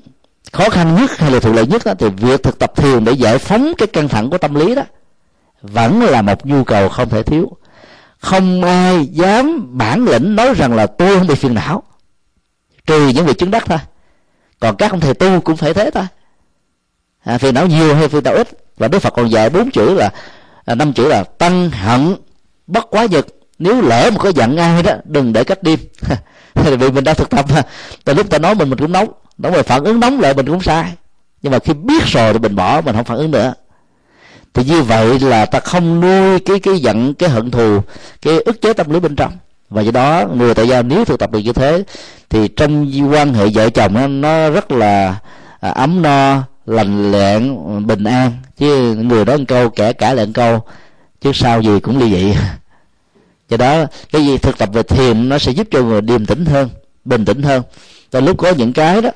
[0.51, 3.11] khó khăn nhất hay là thuận lợi nhất đó, thì việc thực tập thiền để
[3.11, 4.83] giải phóng cái căng thẳng của tâm lý đó
[5.61, 7.51] vẫn là một nhu cầu không thể thiếu.
[8.19, 11.83] Không ai dám bản lĩnh nói rằng là tôi không bị phiền não
[12.85, 13.77] trừ những vị chứng đắc thôi
[14.59, 16.05] còn các ông thầy tu cũng phải thế thôi
[17.23, 18.47] à, phiền não nhiều hay phiền não ít?
[18.77, 20.11] Và đức phật còn dạy bốn chữ là
[20.65, 22.15] à, năm chữ là tăng hận
[22.67, 23.25] bất quá nhật
[23.59, 25.79] nếu lỡ mà có giận ai đó đừng để cách đêm.
[26.53, 27.45] Vì mình đang thực tập
[28.03, 29.11] từ lúc ta nói mình mình cũng nóng.
[29.37, 30.93] Đúng rồi phản ứng nóng lại mình cũng sai.
[31.41, 33.53] Nhưng mà khi biết rồi thì mình bỏ mình không phản ứng nữa.
[34.53, 37.81] Thì như vậy là ta không nuôi cái cái giận cái hận thù
[38.21, 39.31] cái ức chế tâm lý bên trong
[39.69, 41.83] và do đó người tại gia nếu thực tập được như thế
[42.29, 45.19] thì trong quan hệ vợ chồng nó, nó rất là
[45.59, 47.57] à, ấm no lành lẹn
[47.87, 48.31] bình an.
[48.57, 50.59] Chứ người đó một câu kẻ cả lẹn câu
[51.21, 52.33] chứ sao gì cũng ly dị.
[53.49, 56.45] Do đó cái gì thực tập về thiền nó sẽ giúp cho người điềm tĩnh
[56.45, 56.69] hơn
[57.05, 57.63] bình tĩnh hơn.
[58.11, 59.09] Và lúc có những cái đó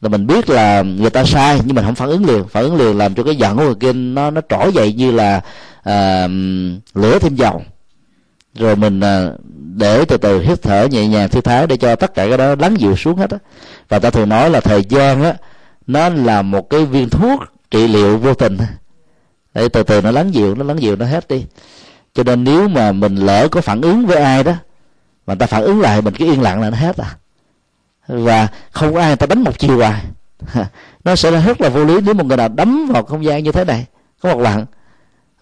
[0.00, 2.48] là mình biết là người ta sai nhưng mình không phản ứng liền.
[2.48, 5.10] Phản ứng liền làm cho cái giận của người kia nó nó trỗi dậy như
[5.10, 5.40] là
[5.78, 6.30] uh,
[6.94, 7.62] lửa thêm dầu
[8.54, 9.30] rồi mình à,
[9.76, 12.54] để từ từ hít thở nhẹ nhàng thư thái để cho tất cả cái đó
[12.58, 13.38] lắng dịu xuống hết á.
[13.88, 15.34] Và ta thường nói là thời gian á,
[15.86, 17.40] nó là một cái viên thuốc
[17.70, 18.58] trị liệu vô tình.
[19.54, 21.44] Để từ từ nó lắng dịu, nó lắng dịu nó hết đi.
[22.14, 24.52] Cho nên nếu mà mình lỡ có phản ứng với ai đó,
[25.26, 27.16] mà ta phản ứng lại mình cứ yên lặng là nó hết à.
[28.08, 30.02] Và không có ai ta đánh một chiều hoài.
[31.04, 33.44] Nó sẽ là rất là vô lý nếu một người nào đấm vào không gian
[33.44, 33.86] như thế này,
[34.22, 34.66] có một lần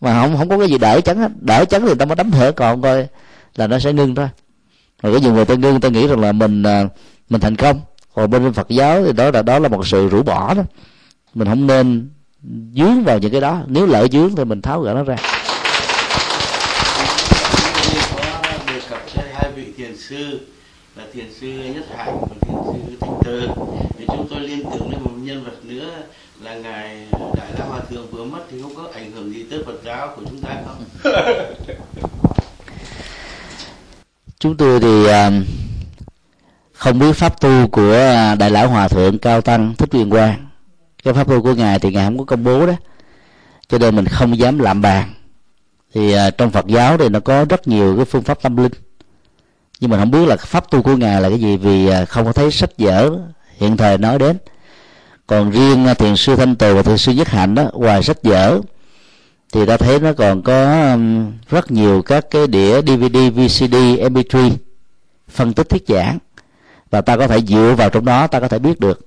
[0.01, 1.31] mà không không có cái gì đỡ chắn hết.
[1.41, 3.07] Đỡ chắn thì ta mới đấm thở, còn coi
[3.57, 4.29] là nó sẽ ngưng thôi.
[5.03, 6.85] Rồi có nhiều người ta ngưng, ta nghĩ rằng là mình à,
[7.29, 7.81] mình thành công.
[8.15, 10.63] Còn bên Phật giáo thì đó là đó là một sự rũ bỏ đó.
[11.35, 12.11] Mình không nên
[12.75, 13.63] dướng vào những cái đó.
[13.67, 15.17] Nếu lỡ dướng thì mình tháo gỡ nó ra.
[19.35, 20.41] Hai vị thiền sư,
[20.97, 23.49] là thiền sư nhất hạnh và thiền sư thanh từ.
[23.99, 25.91] Thì chúng tôi liên tưởng đến một nhân vật nữa
[26.43, 29.63] là ngài đại la hòa thượng vừa mất thì không có ảnh hưởng gì tới
[29.67, 30.85] phật giáo của chúng ta không
[34.39, 35.31] chúng tôi thì à,
[36.79, 37.93] không biết pháp tu của
[38.39, 40.47] đại lão hòa thượng cao tăng thích viên quang.
[41.05, 42.73] Cái pháp tu của ngài thì ngài không có công bố đó.
[43.69, 45.13] Cho nên mình không dám lạm bàn.
[45.95, 48.73] Thì à, trong phật giáo thì nó có rất nhiều cái phương pháp tâm linh.
[49.81, 52.25] Nhưng mà không biết là pháp tu của ngài là cái gì vì à, không
[52.25, 53.11] có thấy sách vở
[53.57, 54.39] hiện thời nói đến
[55.29, 58.19] còn riêng à, thiền sư thanh từ và thiền sư nhất hạnh đó ngoài sách
[58.23, 58.61] vở
[59.53, 60.97] thì ta thấy nó còn có
[61.49, 64.51] rất nhiều các cái đĩa dvd vcd mp3
[65.29, 66.19] phân tích thuyết giảng.
[66.91, 69.01] Và ta có thể dựa vào trong đó ta có thể biết được.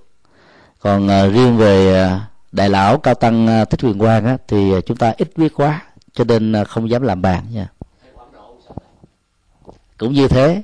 [0.80, 4.78] Còn uh, riêng về uh, đại lão cao tăng uh, thích quyền quang á, thì
[4.78, 5.82] uh, chúng ta ít biết quá
[6.14, 7.68] cho nên uh, không dám làm bàn nha.
[9.98, 10.62] Cũng như thế.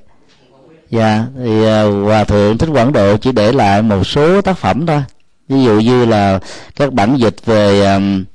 [0.89, 4.85] Dạ thì uh, hòa thượng thích quảng độ chỉ để lại một số tác phẩm
[4.85, 5.03] thôi
[5.49, 6.39] ví dụ như là
[6.75, 8.25] các bản dịch về um,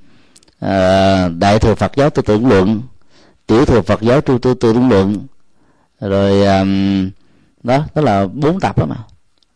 [0.64, 2.82] uh, đại thừa phật giáo tư tưởng luận
[3.46, 5.26] tiểu thừa phật giáo tu tư tưởng luận
[6.00, 7.10] rồi um,
[7.62, 8.96] đó đó là bốn tập đó mà.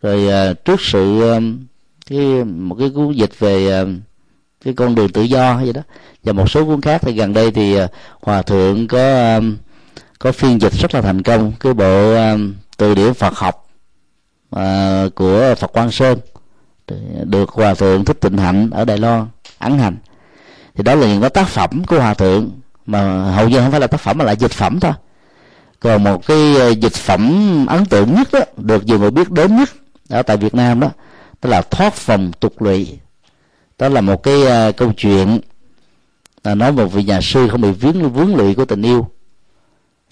[0.03, 1.59] Rồi uh, trước sự um,
[2.07, 3.89] cái một cái cuốn dịch về uh,
[4.65, 5.83] cái con đường tự do hay gì đó
[6.23, 7.91] và một số cuốn khác thì gần đây thì uh,
[8.23, 9.57] hòa thượng có um,
[10.19, 11.53] có phiên dịch rất là thành công.
[11.61, 13.69] Cái bộ um, từ điển Phật học
[14.57, 16.19] uh, của Phật Quang Sơn
[17.25, 19.27] được hòa thượng thích tịnh hạnh ở Đài Loan
[19.59, 19.97] ấn hành.
[20.75, 22.51] Thì đó là những cái tác phẩm của hòa thượng
[22.87, 24.93] mà hầu như không phải là tác phẩm mà là dịch phẩm thôi.
[25.81, 29.57] Còn một cái ờ, dịch phẩm ấn tượng nhất đó, được nhiều người biết đến
[29.57, 29.69] nhất
[30.09, 30.91] ở tại Việt Nam đó
[31.43, 32.99] đó là thoát phòng tục lụy.
[33.79, 35.41] Đó là một cái uh, câu chuyện
[36.45, 39.09] là nói một vị nhà sư không bị vướng vướng lụy của tình yêu.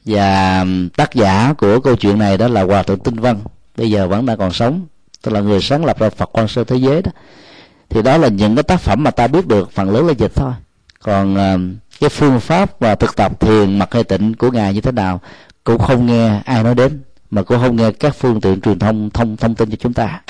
[0.04, 0.64] Và
[0.96, 3.40] tác giả của câu chuyện này đó là hòa thượng tinh văn
[3.76, 4.86] bây giờ vẫn đang còn sống
[5.24, 7.10] tức là người sáng lập ra phật quan sơ thế giới đó
[7.90, 10.32] thì đó là những cái tác phẩm mà ta biết được, phần lớn là dịch
[10.34, 10.52] thôi
[11.02, 11.58] còn ờ,
[12.00, 15.20] cái phương pháp và thực tập thiền mặt hay tịnh của ngài như thế nào,
[15.64, 19.10] cũng không nghe ai nói đến, mà cũng không nghe các phương tiện truyền thông
[19.10, 20.20] thông thông tin cho chúng ta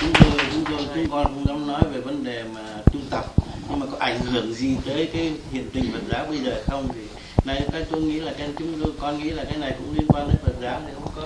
[0.00, 2.60] chúng tôi chúng tôi, chúng con cũng nói về vấn đề mà
[2.92, 3.24] tu tập,
[3.70, 6.88] nhưng mà có ảnh hưởng gì tới cái hiện tình Phật giáo bây giờ không
[6.94, 7.00] thì
[7.44, 10.06] này cái tôi nghĩ là cái chúng tôi, con nghĩ là cái này cũng liên
[10.08, 11.22] quan đến Phật giáo thì không có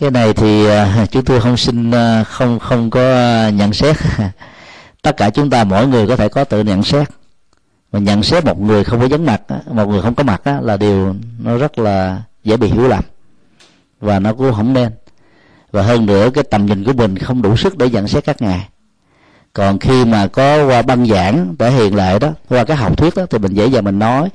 [0.00, 3.96] cái này thì à, chúng tôi không xin à, không không có à, nhận xét.
[5.02, 7.08] Tất cả chúng ta mỗi người có thể có tự nhận xét.
[7.92, 10.76] Mà nhận xét một người không có vấn mặt một người không có mặt là
[10.76, 13.04] điều nó rất là dễ bị hiểu lầm.
[14.00, 14.92] Và nó cũng không nên.
[15.72, 18.42] Và hơn nữa, cái tầm nhìn của mình không đủ sức để nhận xét các
[18.42, 18.68] ngài.
[19.52, 23.16] Còn khi mà có qua băng giảng thể hiện lại đó, qua cái học thuyết
[23.16, 24.28] đó, thì mình dễ dàng mình nói.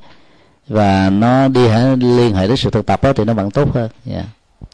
[0.68, 3.90] Và nó đi liên hệ đến sự thực tập đó thì nó vẫn tốt hơn.
[4.12, 4.26] Yeah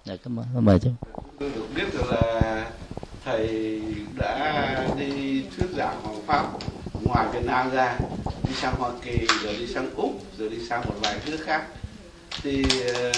[0.05, 0.65] dạ cảm ơn.
[0.65, 0.89] Mời chú
[1.39, 2.65] tôi được biết là
[3.25, 3.81] thầy
[4.17, 6.45] đã đi thuyết giảng hoàng pháp
[7.03, 7.99] ngoài việt nam ra,
[8.47, 11.63] đi sang hoa kỳ, rồi đi sang úc, rồi đi sang một vài nước khác.
[12.43, 13.11] Thì ờ,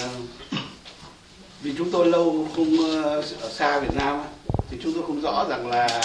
[1.61, 4.21] vì chúng tôi lâu không ờ, ở xa việt nam
[4.69, 6.01] thì chúng tôi không rõ rằng là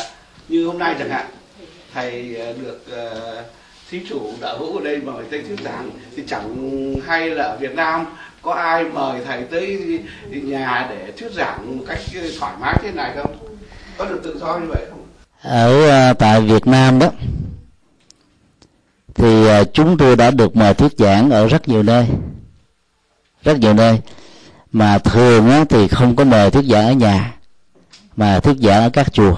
[0.49, 1.27] như hôm nay chẳng hạn,
[1.95, 2.81] thầy ờ, được
[3.91, 7.57] thí chủ đạo hữu ở đây mời thầy thuyết giảng thì chẳng hay là ở
[7.61, 8.07] việt nam
[8.47, 9.79] có ai mời thầy tới
[10.31, 11.99] nhà để thuyết giảng một cách
[12.41, 13.37] thoải mái thế này không?
[13.99, 15.07] Có được tự do như vậy không?
[15.43, 17.11] Ở à, tại việt nam đó
[19.15, 22.07] thì à, chúng tôi đã được mời thuyết giảng ở rất nhiều nơi
[23.43, 24.01] rất nhiều nơi.
[24.73, 27.35] Mà thường á, thì không có mời thuyết giảng ở nhà
[28.17, 29.37] mà thuyết giảng ở các chùa.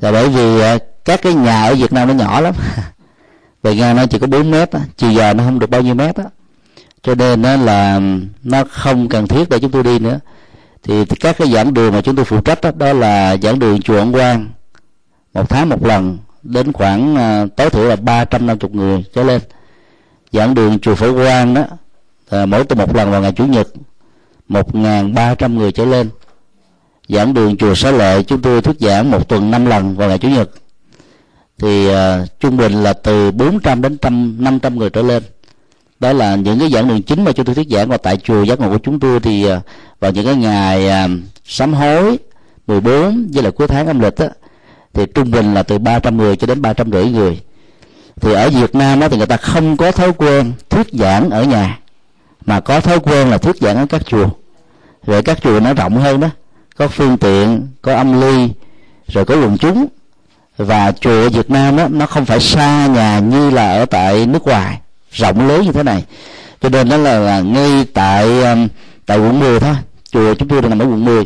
[0.00, 2.54] Là bởi vì à, các cái nhà ở Việt Nam nó nhỏ lắm.
[3.62, 6.16] Bề ngang nó chỉ có 4 mét chiều dài nó không được bao nhiêu mét
[6.16, 6.24] á
[7.02, 8.00] cho nên đó là
[8.44, 10.20] nó không cần thiết để chúng tôi đi nữa.
[10.82, 13.82] Thì các cái giảng đường mà chúng tôi phụ trách đó, đó là giảng đường
[13.82, 14.46] chùa Ấn Quang.
[15.34, 19.04] Một tháng một lần đến khoảng uh, tối thiểu là ba trăm năm chục người
[19.14, 19.40] trở lên.
[20.32, 21.64] Giảng đường chùa Phổ Quang đó
[22.30, 23.68] à, mỗi tuần một lần vào ngày chủ nhật
[24.48, 26.08] một ngàn ba trăm người trở lên.
[27.08, 30.18] Giảng đường chùa Xá Lợi chúng tôi thuyết giảng một tuần năm lần vào ngày
[30.18, 30.50] chủ nhật.
[31.58, 35.22] Thì uh, trung bình là từ 400 đến trăm năm trăm người trở lên
[36.00, 37.88] đó là những cái giảng đường chính mà chúng tôi thuyết giảng.
[37.88, 39.60] Và tại chùa giác ngộ của chúng tôi thì à,
[40.00, 41.08] vào những cái ngày à,
[41.44, 42.18] sám hối
[42.66, 44.28] 14 với là cuối tháng âm lịch á,
[44.92, 47.40] thì trung bình là từ 300 người cho đến ba trăm rưỡi người.
[48.20, 51.44] Thì ở Việt Nam đó thì người ta không có thói quen thuyết giảng ở
[51.44, 51.78] nhà
[52.46, 54.28] mà có thói quen là thuyết giảng ở các chùa.
[55.06, 56.28] Rồi các chùa nó rộng hơn đó
[56.76, 58.48] có phương tiện có âm ly
[59.06, 59.86] rồi có quần chúng.
[60.56, 64.26] Và chùa ở Việt Nam đó nó không phải xa nhà như là ở tại
[64.26, 64.80] nước ngoài
[65.18, 66.04] rộng lớn như thế này.
[66.60, 68.68] Cho nên nó là, là ngay tại um,
[69.06, 69.74] tại quận 10 thôi.
[70.12, 71.24] Chùa chúng tôi đang nằm ở quận 10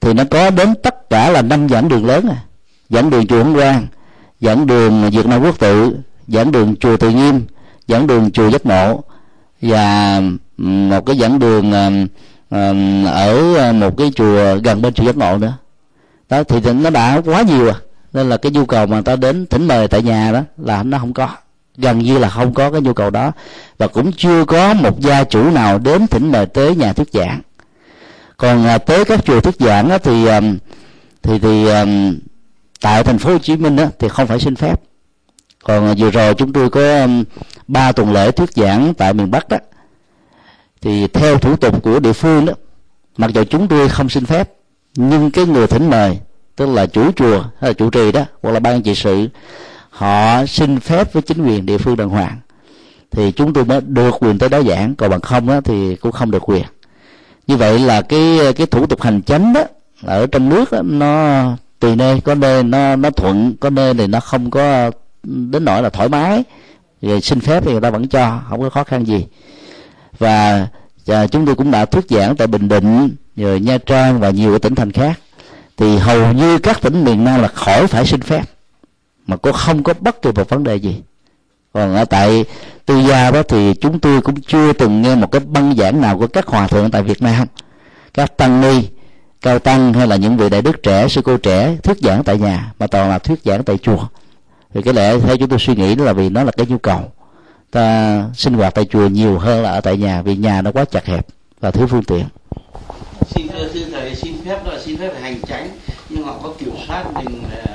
[0.00, 2.36] thì nó có đến tất cả là năm giảng đường lớn à.
[2.88, 3.86] Giảng đường chùa Hồng Quang
[4.40, 5.96] giảng đường Việt Nam Quốc tự
[6.28, 7.46] giảng đường chùa Từ Nghiêm
[7.88, 9.02] giảng đường chùa Giác Ngộ
[9.62, 11.72] và um, một cái giảng đường
[12.50, 15.52] um, ở uh, một cái chùa gần bên chùa Giác Ngộ nữa.
[16.28, 17.76] Đó thì nó đã quá nhiều à.
[18.12, 20.98] Nên là cái nhu cầu mà ta đến thỉnh mời tại nhà đó là nó
[20.98, 21.28] không có
[21.76, 23.32] gần như là không có cái nhu cầu đó.
[23.78, 27.40] Và cũng chưa có một gia chủ nào đến thỉnh mời tới nhà thuyết giảng.
[28.36, 30.26] Còn à, tới các chùa thuyết giảng đó thì
[31.22, 31.66] thì thì
[32.80, 34.80] tại thành phố Hồ Chí Minh đó, thì không phải xin phép.
[35.64, 37.06] Còn à, vừa rồi chúng tôi có
[37.68, 39.58] ba tuần lễ thuyết giảng tại miền Bắc đó
[40.84, 42.52] thì theo thủ tục của địa phương đó
[43.16, 44.50] mặc dù chúng tôi không xin phép
[44.94, 46.18] nhưng cái người thỉnh mời
[46.56, 49.28] tức là chủ chùa hay là chủ trì đó hoặc là ban trị sự
[49.94, 52.38] họ xin phép với chính quyền địa phương đàng hoàng.
[53.10, 54.94] Thì chúng tôi mới được quyền tới đó giảng.
[54.94, 56.64] Còn bằng không đó thì cũng không được quyền.
[57.46, 59.60] Như vậy là cái cái thủ tục hành chánh đó
[60.02, 61.44] ở trong nước đó, nó
[61.80, 64.90] tùy nơi có nơi nó nó thuận có nơi thì nó không có
[65.22, 66.42] đến nỗi là thoải mái.
[67.02, 69.26] Rồi xin phép thì người ta vẫn cho không có khó khăn gì.
[70.18, 70.66] Và,
[71.06, 74.58] à, chúng tôi cũng đã thuyết giảng tại bình định rồi nha trang và nhiều
[74.58, 75.20] tỉnh thành khác.
[75.76, 78.42] Thì hầu như các tỉnh miền nam là khỏi phải xin phép
[79.26, 81.02] mà cô không có bất kỳ một vấn đề gì.
[81.72, 82.44] Còn ở tại
[82.86, 86.18] tư gia đó thì chúng tôi cũng chưa từng nghe một cái băng giảng nào
[86.18, 87.46] của các hòa thượng tại việt nam.
[88.14, 88.88] Các tăng ni,
[89.42, 92.38] cao tăng hay là những vị đại đức trẻ, sư cô trẻ thuyết giảng tại
[92.38, 94.06] nhà, mà toàn là thuyết giảng tại chùa.
[94.74, 96.78] Thì cái lẽ theo chúng tôi suy nghĩ đó là vì nó là cái nhu
[96.78, 97.00] cầu.
[97.70, 100.84] Ta sinh hoạt tại chùa nhiều hơn là ở tại nhà vì nhà nó quá
[100.84, 101.26] chặt hẹp
[101.60, 102.24] và thiếu phương tiện.
[103.26, 105.68] Xin thưa sư thầy, xin phép là xin phép hành tránh
[106.08, 107.73] nhưng họ có kiểm soát mình à,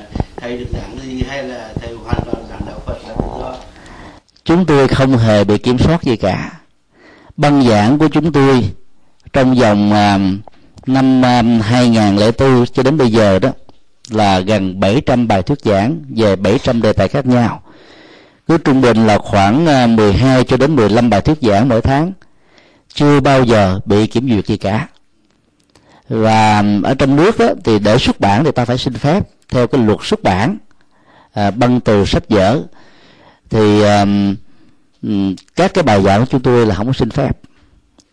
[0.49, 3.55] thầy được đảng gì hay là thầy hoàn toàn giảng đạo phật là tự do?
[4.43, 6.51] Chúng tôi không hề bị kiểm soát gì cả.
[7.37, 8.63] Băng giảng của chúng tôi
[9.33, 13.49] trong vòng uh, năm à, 2004 cho đến bây giờ đó
[14.09, 17.61] là gần 700 bài thuyết giảng về 700 đề tài khác nhau.
[18.47, 22.11] Cứ trung bình là khoảng à, 12 cho đến 15 bài thuyết giảng mỗi tháng.
[22.93, 24.87] Chưa bao giờ bị kiểm duyệt gì cả.
[26.07, 29.67] Và ở trong nước đó, thì để xuất bản thì ta phải xin phép theo
[29.67, 30.57] cái luật xuất bản
[31.33, 32.61] à, băng từ sách vở
[33.49, 34.05] thì à,
[35.55, 37.37] các cái bài giảng của chúng tôi là không có xin phép.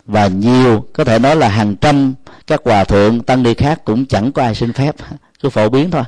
[0.07, 2.15] Và nhiều có thể nói là hàng trăm
[2.47, 4.95] các hòa thượng tăng ni khác cũng chẳng có ai xin phép
[5.43, 6.03] cứ phổ biến thôi.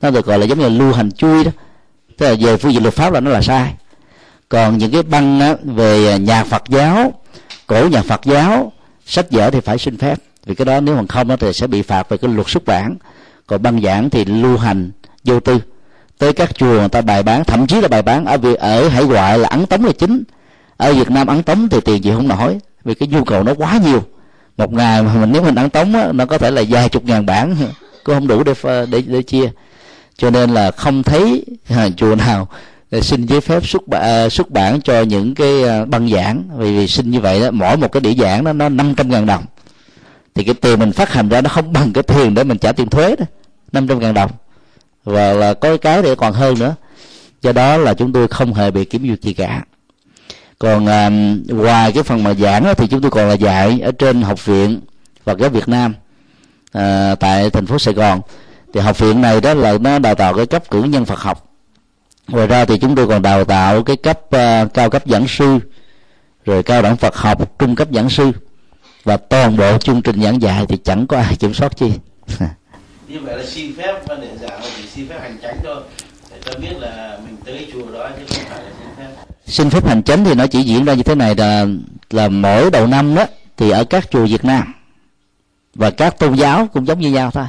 [0.00, 1.50] Nó được gọi là giống như lưu hành chui đó.
[2.18, 3.74] Tức là về phương diện luật pháp là nó là sai.
[4.48, 7.12] Còn những cái băng á, về nhà phật giáo
[7.66, 8.72] cổ nhà phật giáo
[9.06, 10.18] sách vở thì phải xin phép.
[10.46, 12.64] Vì cái đó nếu mà không đó thì sẽ bị phạt về cái luật xuất
[12.64, 12.96] bản
[13.46, 14.90] còn băng giảng thì lưu hành
[15.24, 15.58] vô tư.
[16.18, 18.88] Tới các chùa người ta bài bán thậm chí là bài bán ở việc ở
[18.88, 20.22] hải ngoại là ấn tống là chính.
[20.76, 23.54] Ở việt nam ấn tống thì tiền gì không nổi vì cái nhu cầu nó
[23.54, 24.02] quá nhiều.
[24.56, 27.04] Một ngày mà mình nếu mình ấn tống á, nó có thể là vài chục
[27.04, 27.56] ngàn bản
[28.04, 28.54] cũng không đủ để
[28.86, 29.50] để để chia.
[30.16, 32.48] Cho nên là không thấy à, chùa nào
[33.00, 36.42] xin giấy phép xuất bản, à, xuất bản cho những cái à, băng giảng.
[36.56, 39.08] Vì, vì xin như vậy đó mỗi một cái đĩa giảng đó nó năm trăm
[39.08, 39.44] ngàn đồng
[40.34, 42.72] thì cái tiền mình phát hành ra nó không bằng cái tiền để mình trả
[42.72, 43.24] tiền thuế đó
[43.72, 44.30] năm trăm ngàn đồng.
[45.04, 46.74] Và là có cái để còn hơn nữa.
[47.42, 49.62] Do đó là chúng tôi không hề bị kiểm duyệt gì cả.
[50.58, 51.10] Còn à,
[51.48, 54.46] ngoài cái phần mà giảng đó, thì chúng tôi còn là dạy ở trên học
[54.46, 54.80] viện
[55.24, 55.94] Phật giáo Việt Nam
[56.72, 58.20] à, tại thành phố Sài Gòn.
[58.74, 61.48] Thì học viện này đó là nó đào tạo cái cấp cử nhân Phật học.
[62.28, 65.58] Ngoài ra thì chúng tôi còn đào tạo cái cấp uh, cao cấp giảng sư
[66.44, 68.32] rồi cao đẳng Phật học trung cấp giảng sư
[69.04, 71.92] và toàn bộ chương trình giảng dạy thì chẳng có ai kiểm soát chi.
[73.08, 75.82] Như vậy là xin phép để giảng là chỉ xin phép hành tránh thôi.
[76.30, 79.22] Để cho biết là mình tới chùa đó chứ không phải là xin phép.
[79.46, 81.66] Xin phép hành chánh thì nó chỉ diễn ra như thế này là
[82.10, 83.26] là mỗi đầu năm đó
[83.56, 84.74] thì ở các chùa Việt Nam
[85.74, 87.44] và các tôn giáo cũng giống như nhau thôi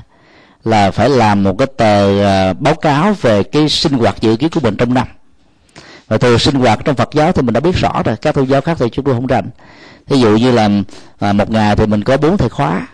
[0.64, 4.49] là phải làm một cái tờ à, báo cáo về cái sinh hoạt dự kiến
[4.49, 5.08] của mình trong năm
[6.08, 8.45] và từ sinh hoạt trong Phật giáo thì mình đã biết rõ rồi các tôn
[8.45, 9.49] giáo khác thì chúng tôi không rành.
[10.08, 10.70] Ví dụ như là
[11.20, 12.88] à, một ngày thì mình có bốn thầy khóa.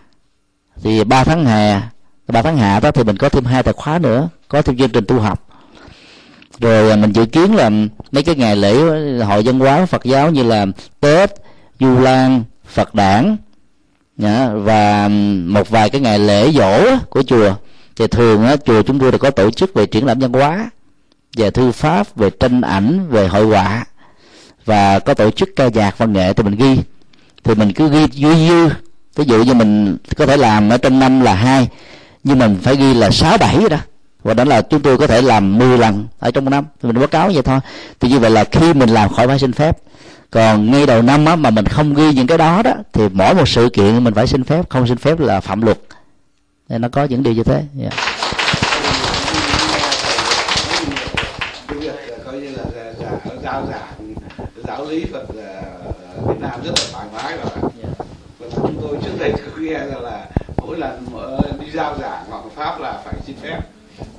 [0.83, 1.81] Thì ba tháng hè
[2.27, 4.89] ba tháng hạ đó thì mình có thêm hai thầy khóa nữa có thêm chương
[4.89, 5.47] trình tu học.
[6.59, 7.69] Rồi à, mình dự kiến là
[8.11, 8.77] mấy cái ngày lễ
[9.21, 10.65] à, hội dân hóa Phật giáo như là
[10.99, 11.31] Tết,
[11.79, 13.37] Du Lan, Phật đản
[14.53, 15.07] và
[15.45, 17.53] một vài cái ngày lễ dỗ của chùa.
[17.95, 20.69] Thì thường á, chùa chúng tôi đã có tổ chức về triển lãm văn hóa
[21.37, 23.85] về thư pháp về tranh ảnh về hội họa
[24.65, 26.77] và có tổ chức ca nhạc văn nghệ thì mình ghi.
[27.43, 28.69] Thì mình cứ ghi dư dư
[29.15, 31.67] ví dụ như mình có thể làm ở trong năm là hai
[32.23, 33.77] nhưng mình phải ghi là sáu bảy đó.
[34.23, 36.87] Và đó là chúng tôi có thể làm 10 lần ở trong một năm thì
[36.87, 37.59] mình báo cáo vậy thôi.
[37.99, 39.77] Thì như vậy là khi mình làm khỏi phải xin phép.
[40.31, 43.33] Còn ngay đầu năm á, mà mình không ghi những cái đó đó thì mỗi
[43.33, 45.79] một sự kiện mình phải xin phép không xin phép là phạm luật.
[46.69, 47.93] Nên nó có những điều như thế yeah.
[53.43, 53.67] giáo
[54.63, 55.25] giảng giáo lý Phật
[56.27, 57.69] Việt Nam rất là thoải mái và
[58.39, 60.27] và chúng tôi trước đây nghe là, là
[60.57, 61.05] mỗi lần
[61.59, 63.59] đi giao giảng hoặc pháp là phải xin phép.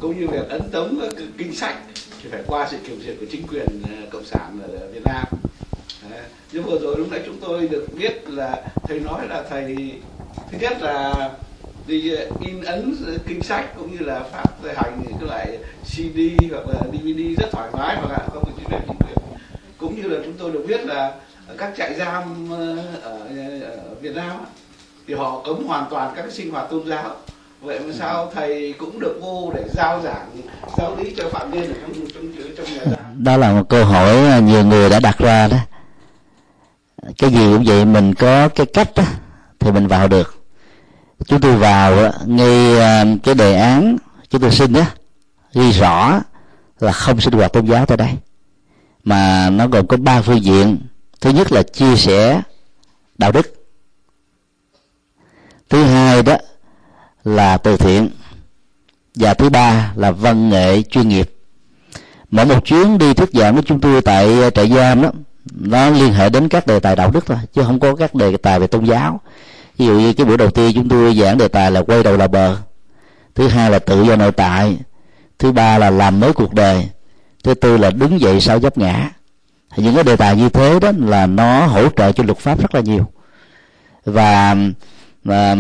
[0.01, 1.01] Cũng như việc ấn tống
[1.39, 1.75] kinh sách
[2.23, 5.27] thì phải qua sự kiểm duyệt của chính quyền cộng sản ở Việt Nam.
[6.53, 9.93] Nhưng vừa rồi lúc nãy chúng tôi được biết là thầy nói là thầy
[10.51, 11.31] thứ nhất là
[11.87, 12.97] đi in ấn
[13.27, 14.45] kinh sách cũng như là phát
[14.77, 18.81] hành những cái loại CD hoặc là DVD rất thoải mái và không phải chính
[18.89, 19.30] chính quyền
[19.81, 21.13] cũng như là chúng tôi được biết là
[21.59, 23.19] các trại giam ờ, ở,
[23.61, 24.37] ở Việt Nam
[25.07, 27.17] thì họ cấm hoàn toàn các sinh hoạt tôn giáo.
[27.61, 30.29] Vậy mà sao thầy cũng được vô để giao giảng
[30.79, 33.25] giáo lý cho phạm nhân ở trong trong trong nhà giam?
[33.25, 35.57] Đó là một câu hỏi nhiều người đã đặt ra đó.
[37.19, 39.03] Cái gì cũng vậy mình có cái cách đó,
[39.59, 40.35] thì mình vào được.
[41.27, 43.97] Chúng tôi vào ngay à, cái đề án
[44.31, 44.87] chúng tôi xin á
[45.55, 46.21] ghi rõ
[46.81, 48.11] là không sinh hoạt tôn giáo tại đây
[49.05, 50.79] mà nó gồm có ba phương diện.
[51.21, 52.43] Thứ nhất là chia sẻ
[53.19, 53.55] đạo đức.
[55.69, 56.37] Thứ hai đó
[57.25, 58.09] là từ thiện.
[59.15, 61.35] Và thứ ba là văn nghệ chuyên nghiệp.
[62.31, 65.11] Mỗi một chuyến đi thuyết giảng của chúng tôi tại ờ, trại giam đó,
[65.61, 68.37] nó liên hệ đến các đề tài đạo đức thôi, chứ không có các đề
[68.37, 69.21] tài về tôn giáo.
[69.79, 72.17] Ví dụ như cái buổi đầu tiên chúng tôi giảng đề tài là quay đầu
[72.17, 72.57] là bờ.
[73.35, 74.77] Thứ hai là tự do nội tại.
[75.39, 76.89] Thứ ba là làm mới cuộc đời
[77.45, 79.11] thứ tư là đứng dậy sau dấp ngã.
[79.77, 82.75] Những cái đề tài như thế đó là nó hỗ trợ cho luật pháp rất
[82.75, 83.07] là nhiều.
[84.05, 84.57] Và
[85.25, 85.55] và,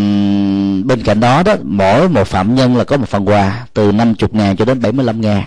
[0.84, 4.28] bên cạnh đó đó, mỗi một phạm nhân là có một phần quà, từ 50
[4.32, 5.42] ngàn cho đến 75 ngàn.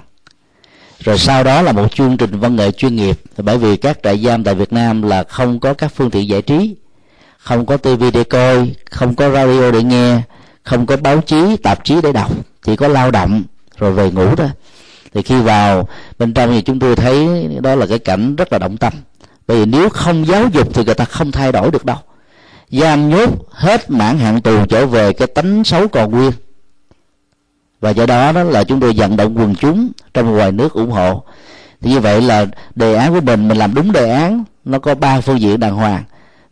[0.99, 4.19] Rồi sau đó là một chương trình văn nghệ chuyên nghiệp, bởi vì các trại
[4.19, 6.75] giam tại Việt Nam là không có các phương tiện giải trí,
[7.37, 10.21] không có tivi để coi, không có radio để nghe,
[10.63, 12.31] không có báo chí, tạp chí để đọc,
[12.63, 13.43] chỉ có lao động,
[13.77, 14.49] rồi về ngủ thôi
[15.13, 15.87] thì khi vào
[16.19, 18.93] bên trong thì chúng tôi thấy đó là cái cảnh rất là động tâm.
[19.47, 21.97] Bởi vì nếu không giáo dục thì người ta không thay đổi được đâu.
[22.71, 26.31] Giam nhốt hết mãn hạn tù trở về cái tánh xấu còn nguyên.
[27.81, 30.91] Và do đó đó là chúng tôi vận động quần chúng trong ngoài nước ủng
[30.91, 31.23] hộ.
[31.81, 32.45] Thì như vậy là
[32.75, 35.75] đề án của mình mình làm đúng đề án nó có ba phương diện đàng
[35.75, 36.03] hoàng.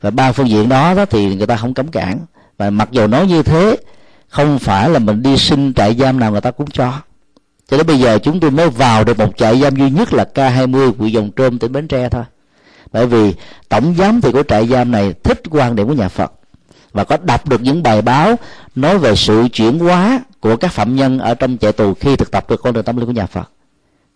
[0.01, 2.20] Và ba phương diện đó, đó thì người ta không cấm cản.
[2.57, 3.78] Và mặc dù nói như thế
[4.28, 6.93] không phải là mình đi xin trại giam nào người ta cũng cho
[7.72, 10.26] cho đến bây giờ chúng tôi mới vào được một trại giam duy nhất là
[10.34, 12.24] K20 của Dòng Trôm, tỉnh Bến Tre thôi.
[12.91, 13.34] Bởi vì
[13.69, 16.34] tổng giám thị của trại giam này thích quan điểm của nhà Phật
[16.93, 18.36] và có đọc được những bài báo
[18.76, 22.32] nói về sự chuyển hóa của các phạm nhân ở trong trại tù khi thực
[22.32, 23.49] tập được con đường tâm linh của nhà Phật.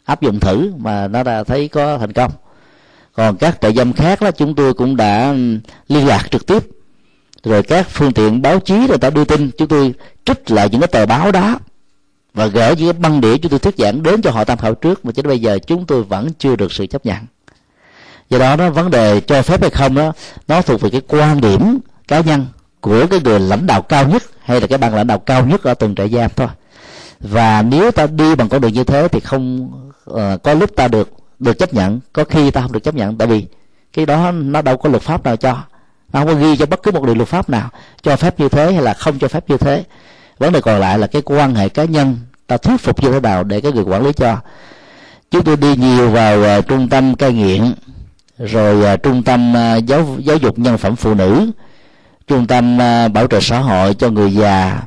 [0.06, 2.32] Áp dụng thử mà nó đã thấy có thành công.
[3.14, 6.64] Còn các trại giam khác đó, chúng tôi cũng đã ừ, liên lạc trực tiếp.
[7.44, 9.94] Rồi các phương tiện báo chí rồi ta đưa tin, chúng tôi
[10.26, 11.60] trích lại những cái tờ báo đó
[12.36, 14.76] và gỡ những cái băng đĩa chúng tôi thuyết giảng đến cho họ tham khảo
[14.76, 17.18] trước mà cho đến bây giờ chúng tôi vẫn chưa được sự chấp nhận.
[18.30, 20.12] Do đó đó vấn đề cho phép hay không đó
[20.48, 22.46] nó thuộc về cái quan điểm cá nhân
[22.82, 25.64] của cái người lãnh đạo cao nhất hay là cái ban lãnh đạo cao nhất
[25.64, 26.48] ở từng trại giam thôi.
[27.20, 29.70] Và nếu ta đi bằng con đường như thế thì không
[30.10, 31.10] uh, có lúc ta được
[31.40, 33.46] được chấp nhận có khi ta không được chấp nhận tại vì
[33.94, 35.58] cái đó nó đâu có luật pháp nào cho.
[36.14, 37.70] Nó không có ghi cho bất cứ một điều luật pháp nào
[38.02, 39.84] cho phép như thế hay là không cho phép như thế
[40.38, 42.18] vấn đề còn lại là cái quan hệ cá nhân
[42.48, 44.38] ta thuyết phục như thế nào để cái người quản lý cho?
[45.32, 47.74] Chúng tôi đi nhiều vào uh, trung tâm cai nghiện
[48.40, 51.52] rồi uh, trung tâm uh, giáo giáo dục nhân phẩm phụ nữ
[52.28, 54.82] trung tâm uh, bảo trợ xã hội cho người già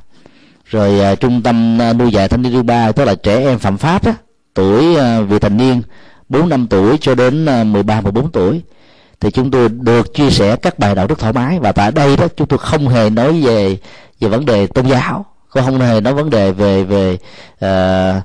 [0.64, 3.58] rồi uh, trung tâm uh, nuôi dạy thanh niên thứ ba tức là trẻ em
[3.58, 4.14] phạm pháp á
[4.54, 5.82] tuổi uh, vị thành niên
[6.28, 8.62] 4 năm tuổi cho đến uh, 13 14 tuổi.
[9.20, 12.16] Thì chúng tôi được chia sẻ các bài đạo đức thoải mái và tại đây
[12.16, 13.78] đó chúng tôi không hề nói về
[14.20, 17.12] về vấn đề tôn giáo không hề nói vấn đề về về
[17.54, 18.22] uh,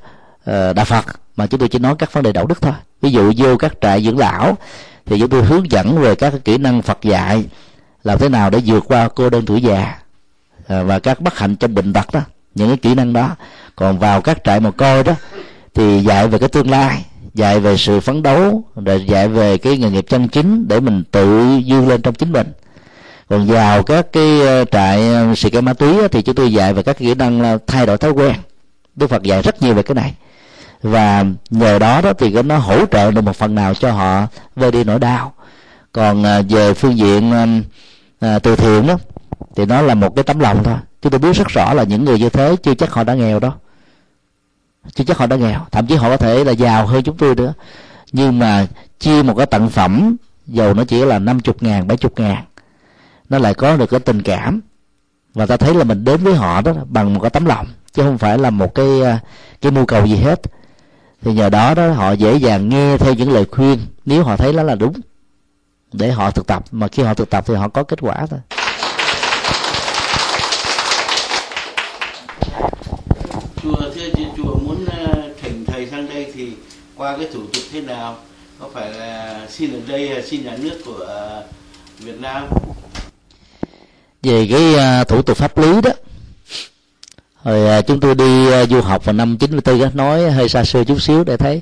[0.49, 1.05] uh, đạo Phật
[1.36, 2.74] mà chúng tôi chỉ nói các vấn đề đạo đức thôi.
[3.01, 4.57] Ví dụ vô các trại dưỡng lão
[5.05, 7.45] thì chúng tôi hướng dẫn về các kỹ năng Phật dạy
[8.03, 9.97] làm thế nào để vượt qua cô đơn tuổi già
[10.59, 12.21] uh, và các bất hạnh trong bệnh tật đó
[12.55, 13.36] những cái kỹ năng đó.
[13.76, 15.13] Còn vào các trại mồ côi đó
[15.74, 19.78] thì dạy về cái tương lai dạy về sự phấn đấu rồi dạy về cái
[19.78, 22.51] nghề nghiệp chân chính để mình tự dương lên trong chính mình
[23.30, 26.74] còn vào các cái ờ, trại ờ, xì cái ma túy thì chúng tôi dạy
[26.74, 28.36] về các kỹ năng ờ, thay đổi thói quen.
[28.95, 30.13] Đức phật dạy rất nhiều về cái này.
[30.82, 34.71] Và nhờ đó đó thì nó hỗ trợ được một phần nào cho họ vơi
[34.71, 35.34] đi nỗi đau.
[35.91, 37.34] Còn về phương diện
[38.19, 38.97] từ thiện đó,
[39.55, 40.76] thì nó là một cái tấm lòng thôi.
[41.01, 43.39] Chúng tôi biết rất rõ là những người như thế chưa chắc họ đã nghèo
[43.39, 43.53] đó
[44.93, 45.59] chưa chắc họ đã nghèo.
[45.71, 47.53] Thậm chí họ có thể là giàu hơn chúng tôi nữa.
[48.11, 48.67] Nhưng mà
[48.99, 50.15] chia một cái tặng phẩm,
[50.47, 52.43] dầu nó chỉ là năm chục ngàn, bảy chục ngàn
[53.34, 54.61] nó lại có được cái tình cảm.
[55.34, 58.03] Và ta thấy là mình đến với họ đó bằng một cái tấm lòng, chứ
[58.03, 59.19] không phải là một cái à,
[59.61, 60.41] cái mưu cầu gì hết.
[61.21, 64.53] Thì nhờ đó đó, họ dễ dàng nghe theo những lời khuyên, nếu họ thấy
[64.53, 64.93] đó là đúng,
[65.93, 66.63] để họ thực tập.
[66.71, 68.39] Mà khi họ thực tập thì họ có kết quả thôi.
[73.63, 76.51] Chùa, thưa chị, chùa muốn à, thỉnh thầy sang đây thì
[76.95, 78.15] qua cái thủ tục thế nào?
[78.59, 81.05] Có phải là xin ở đây à, xin nhà nước của
[81.99, 82.47] Việt Nam?
[84.24, 85.91] Về cái uh, thủ tục pháp lý đó.
[87.43, 90.49] Rồi uh, à, chúng tôi đi uh, du học vào năm 94 đó, nói hơi
[90.49, 91.61] xa xưa chút xíu để thấy.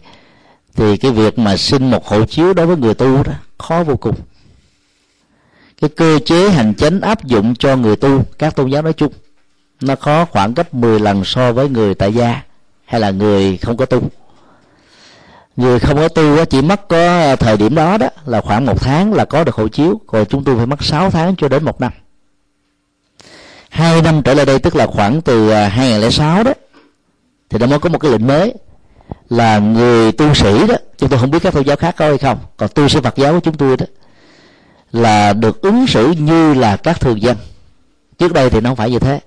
[0.76, 3.96] Thì cái việc mà xin một hộ chiếu đối với người tu đó khó vô
[3.96, 4.16] cùng.
[5.82, 9.14] Cái cơ chế hành chính áp dụng cho người tu các tôn giáo nói chung
[9.82, 12.42] nó khó khoảng gấp 10 lần so với người tại gia
[12.86, 14.02] hay là người không có tu.
[15.56, 19.14] Người không có tu chỉ mất có thời điểm đó đó là khoảng một tháng
[19.14, 21.82] là có được hộ chiếu còn chúng tôi phải mất 6 tháng cho đến một
[21.82, 21.92] năm
[23.72, 26.54] hai năm trở lại đây, tức là khoảng từ à, 2006 đó,
[27.50, 28.54] thì nó mới có một cái lệnh mới
[29.30, 32.18] là người tu sĩ đó, chúng tôi không biết các tôn giáo khác có hay
[32.18, 33.86] không, còn tu sĩ Phật giáo của chúng tôi đó,
[34.92, 37.38] là được ứng xử như là các thường dân.
[38.18, 39.20] Trước đây thì nó không phải như thế.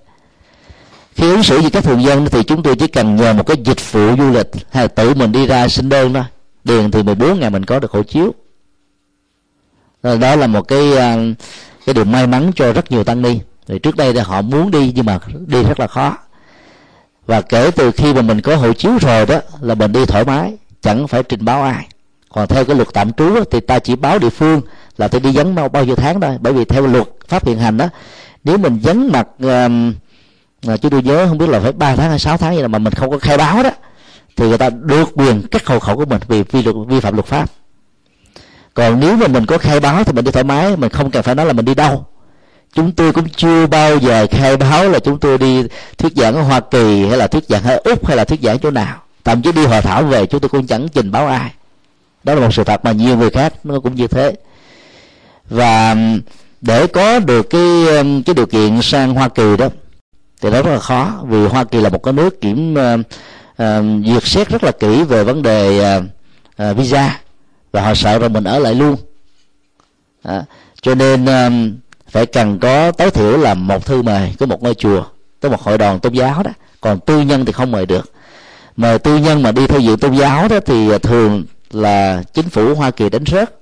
[1.15, 3.57] Khi ứng xử như các thường dân thì chúng tôi chỉ cần nhờ một cái
[3.63, 6.23] dịch vụ du lịch, hay là tự mình đi ra xin đơn thôi
[6.63, 8.33] điền thì 14 ngày mình có được hộ chiếu.
[10.03, 11.17] Đó là một cái à,
[11.85, 14.71] cái điều may mắn cho rất nhiều tăng ni thì trước đây thì họ muốn
[14.71, 16.17] đi nhưng mà đi rất là khó.
[17.25, 20.25] Và kể từ khi mà mình có hộ chiếu rồi đó là mình đi thoải
[20.25, 21.87] mái chẳng phải trình báo ai.
[22.29, 24.61] Còn theo cái luật tạm trú thì ta chỉ báo địa phương
[24.97, 26.37] là tôi đi vắng bao, bao nhiêu tháng thôi.
[26.41, 27.89] Bởi vì theo luật pháp hiện hành đó
[28.43, 32.19] nếu mình vắng mặt uh, chú tôi nhớ không biết là phải 3 tháng hay
[32.19, 33.69] 6 tháng gì là mà mình không có khai báo đó
[34.35, 37.13] thì người ta được quyền cắt hộ khẩu của mình vì vi, luật, vi phạm
[37.13, 37.49] luật pháp.
[38.73, 41.23] Còn nếu mà mình có khai báo thì mình đi thoải mái mình không cần
[41.23, 42.05] phải nói là mình đi đâu
[42.75, 45.63] chúng tôi cũng chưa bao giờ khai báo là chúng tôi đi
[45.97, 48.59] thuyết giảng ở Hoa Kỳ hay là thuyết giảng ở Úc hay là thuyết giảng
[48.59, 49.01] chỗ nào.
[49.23, 51.51] Thậm chí đi hội thảo về chúng tôi cũng chẳng trình báo ai.
[52.23, 54.35] Đó là một sự thật mà nhiều người khác nó cũng như thế.
[55.49, 55.95] Và
[56.61, 57.85] để có được cái
[58.25, 59.69] cái điều kiện sang Hoa Kỳ đó
[60.41, 62.99] thì đó rất là khó vì Hoa Kỳ là một cái nước kiểm uh,
[63.63, 66.03] uh, duyệt xét rất là kỹ về vấn đề uh,
[66.69, 67.19] uh, visa
[67.71, 68.95] và họ sợ rằng mình ở lại luôn.
[70.23, 70.43] À,
[70.81, 71.84] cho nên uh,
[72.15, 75.03] phải cần có tối thiểu là một thư mời của một ngôi chùa
[75.39, 76.51] tới một hội đoàn tôn giáo đó?
[76.81, 78.11] Còn tư nhân thì không mời được.
[78.77, 82.75] Mời tư nhân mà đi theo dự tôn giáo đó thì thường là chính phủ
[82.75, 83.59] hoa kỳ đánh rớt.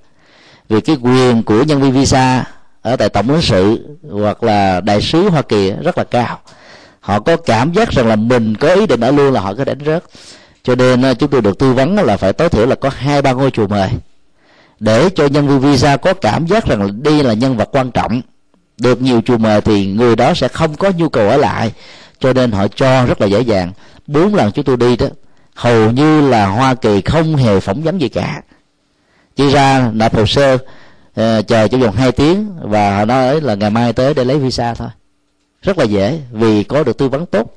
[0.68, 2.44] Vì cái quyền của nhân viên visa
[2.82, 6.40] ở tại tổng lãnh sự hoặc là đại sứ hoa kỳ rất là cao.
[7.00, 9.64] Họ có cảm giác rằng là mình có ý định ở luôn là họ có
[9.64, 10.04] đánh rớt.
[10.62, 13.22] Cho nên ờ, chúng tôi được tư vấn là phải tối thiểu là có hai,
[13.22, 13.90] ba ngôi chùa mời.
[14.80, 17.90] Để cho nhân viên visa có cảm giác rằng là đây là nhân vật quan
[17.90, 18.22] trọng
[18.78, 21.72] được nhiều chùa mời thì người đó sẽ không có nhu cầu ở lại.
[22.18, 23.72] Cho nên họ cho rất là dễ dàng.
[24.06, 25.06] Bốn lần chúng tôi đi đó
[25.54, 28.42] hầu như là hoa kỳ không hề phỏng vấn gì cả.
[29.36, 33.54] Chỉ ra nộp hồ sơ uh, chờ trong vòng 2 tiếng và họ nói là
[33.54, 34.88] ngày mai tới để lấy visa thôi.
[35.62, 37.56] Rất là dễ vì có được tư vấn tốt.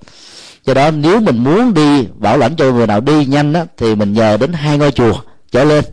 [0.65, 3.95] Do đó nếu mình muốn đi bảo lãnh cho người nào đi nhanh đó, thì
[3.95, 5.13] mình nhờ đến hai ngôi chùa
[5.51, 5.84] trở lên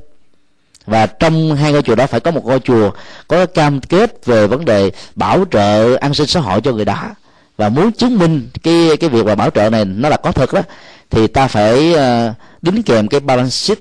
[0.86, 2.90] và trong hai ngôi chùa đó phải có một ngôi chùa
[3.28, 7.14] có cam kết về vấn đề bảo trợ an sinh xã hội cho người đó
[7.56, 10.52] và muốn chứng minh cái cái việc mà bảo trợ này nó là có thật
[10.52, 10.62] đó,
[11.10, 12.32] thì ta phải ờ,
[12.62, 13.78] đính kèm cái balance sheet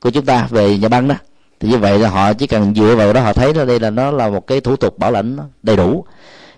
[0.00, 1.14] của chúng ta về nhà băng đó.
[1.60, 3.90] Thì như vậy là họ chỉ cần dựa vào đó họ thấy là đây là,
[3.90, 6.04] nó là một cái thủ tục bảo lãnh đầy đủ.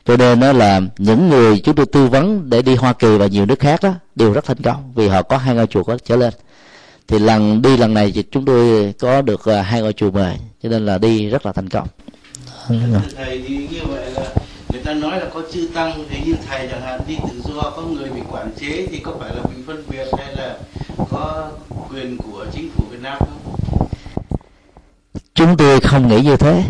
[0.05, 3.26] Cho nên nó là những người chúng tôi tư vấn để đi Hoa Kỳ và
[3.26, 5.99] nhiều nước khác đó, đều rất thành công vì họ có hai ngôi chùa có
[6.05, 6.33] trở lên
[7.13, 10.37] thì lần đi lần này thì chúng tôi có được à, hai ngôi chùa mời
[10.63, 11.89] cho nên là đi rất là thành công
[13.17, 14.23] thầy thì như vậy là
[14.73, 17.63] người ta nói là có chư tăng thì như thầy chẳng hạn đi tự do
[17.77, 20.57] có người bị quản chế thì có phải là bị phân biệt hay là
[21.11, 21.51] có
[21.91, 23.59] quyền của chính phủ Việt Nam không?
[25.35, 26.65] Chúng tôi không nghĩ như thế.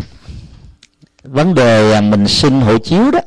[1.23, 3.19] Vấn đề mình xin hộ chiếu đó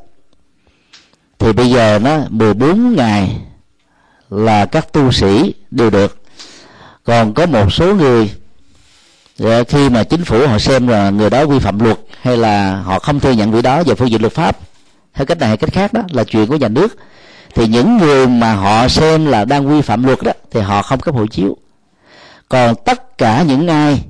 [1.39, 3.37] thì bây giờ nó 14 ngày
[4.31, 6.16] là các tu sĩ đều được
[7.07, 8.31] còn có một số người
[9.37, 12.83] dạ, khi mà chính phủ họ xem là người đó vi phạm luật hay là
[12.83, 14.59] họ không thừa nhận việc đó về phương diện luật pháp
[15.17, 16.97] hay cách này hay cách khác đó, là chuyện của nhà nước,
[17.55, 21.01] thì những người mà họ xem là đang vi phạm luật đó, thì họ không
[21.01, 21.57] cấp hộ chiếu.
[22.49, 24.05] Còn tất cả những ai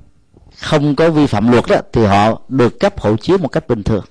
[0.59, 3.83] không có vi phạm luật đó, thì họ được cấp hộ chiếu một cách bình
[3.83, 4.05] thường.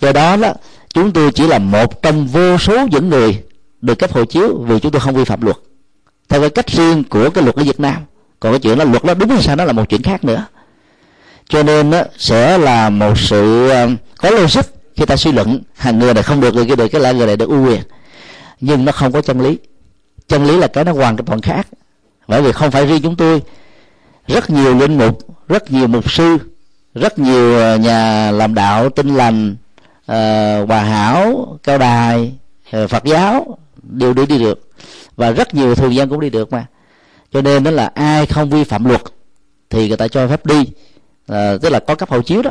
[0.00, 0.52] Do đó đó,
[0.94, 3.42] chúng tôi chỉ là một trong vô số những người
[3.80, 5.56] được cấp hộ chiếu vì chúng tôi không vi phạm luật
[6.30, 7.96] theo cái cách riêng của cái luật ở Việt Nam.
[8.40, 10.46] Còn cái chuyện là luật nó đúng hay sao nó là một chuyện khác nữa.
[11.48, 14.60] Cho nên đó, sẽ là một sự ờ, có logic
[14.96, 15.62] khi ta suy luận.
[15.76, 17.80] Hàng người này không được người kia được cái lại người này được ưu quyền.
[18.60, 19.58] Nhưng nó không có chân lý.
[20.28, 21.68] Chân lý là cái nó hoàn toàn khác.
[22.28, 23.42] Bởi vì không phải riêng chúng tôi.
[24.28, 25.18] Rất nhiều linh mục
[25.48, 26.38] rất nhiều mục sư
[26.94, 29.56] rất nhiều ờ, nhà làm đạo tinh lành
[30.12, 32.32] uh, hòa hảo cao đài
[32.76, 34.69] uh, phật giáo đều đi đi được
[35.20, 36.66] và rất nhiều thường dân cũng đi được mà.
[37.32, 39.00] Cho nên đó là ai không vi phạm luật
[39.70, 40.64] thì người ta cho phép đi.
[41.26, 42.50] À, tức là có cấp hộ chiếu đó.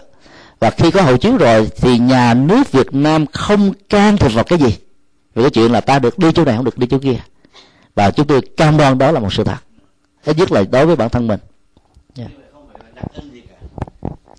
[0.60, 4.44] Và khi có hộ chiếu rồi thì nhà nước Việt Nam không can thiệp vào
[4.44, 4.78] cái gì.
[5.36, 7.16] Vì cái chuyện là ta được đi chỗ này không được đi chỗ kia.
[7.96, 9.58] Và chúng tôi cam đoan đó là một sự thật.
[10.26, 11.40] Ít nhất là đối với bản thân mình.
[12.18, 12.32] Yeah.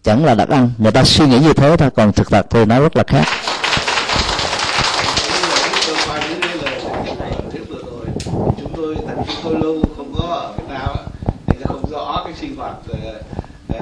[0.03, 1.91] chẳng là đặc ăn người ta suy nghĩ như thế thôi.
[1.97, 3.27] Còn thực thật thì nó rất là khác.
[9.43, 10.97] Tôi lâu không có ở Việt Nam
[11.47, 13.75] thì không rõ cái sinh hoạt uh,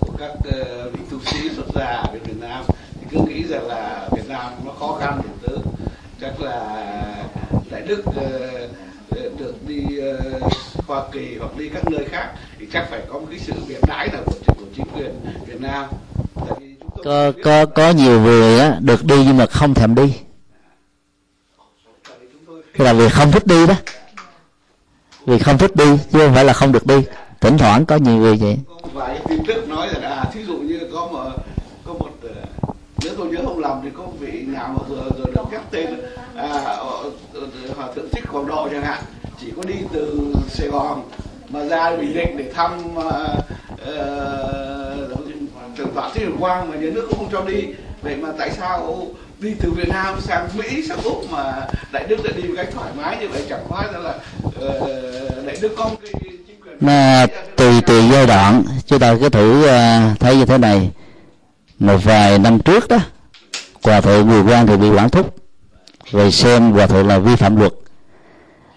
[0.00, 2.64] của các uh, vị tu sĩ xuất gia ở bên Việt Nam.
[3.00, 5.56] Thì cứ nghĩ rằng là Việt Nam nó khó khăn đủ thứ.
[6.20, 6.84] Chắc là
[7.70, 10.52] đại đức uh, được đi uh,
[10.86, 13.80] Hoa Kỳ hoặc đi các nơi khác thì chắc phải có một cái sự biệt
[13.88, 15.10] đãi nào của, của chính quyền
[15.46, 15.86] Việt Nam.
[17.04, 20.14] Có có có nhiều người á được đi nhưng mà không thèm đi.
[22.74, 23.74] Là vì không thích đi đó
[25.26, 27.02] vì không thích đi chứ không phải là không được đi.
[27.40, 28.56] Thỉnh thoảng có nhiều người vậy.
[28.92, 31.30] Vài tin tức nói là à, thí dụ như có một
[31.84, 32.28] có một ờ,
[33.04, 35.86] nếu tôi nhớ không lầm thì có vị nào mà vừa rồi được các tên
[36.36, 39.02] à, hòa ờ, thượng thích quảng độ chẳng hạn.
[39.40, 41.02] Chỉ có đi từ sài gòn
[41.48, 43.04] mà ra bình định để thăm uh,
[43.82, 44.26] uh,
[45.94, 47.64] tọa thích quang mà nhà nước cũng không cho đi.
[48.02, 49.06] Vậy mà tại sao
[49.40, 52.68] đi từ Việt Nam sang Mỹ sang Úc mà đại đức đã đi một cách
[52.74, 54.14] thoải mái như vậy chẳng hóa ra là
[54.46, 57.26] uh, đại đức có một cái chính quyền mà
[57.56, 60.90] tùy tùy giai đoạn chúng ta cứ thử uh, thấy như thế này.
[61.78, 62.98] Một vài năm trước đó
[63.82, 65.36] hòa thượng Bùi Quang thì bị quản thúc
[66.10, 67.72] rồi xem hòa thượng là vi phạm luật.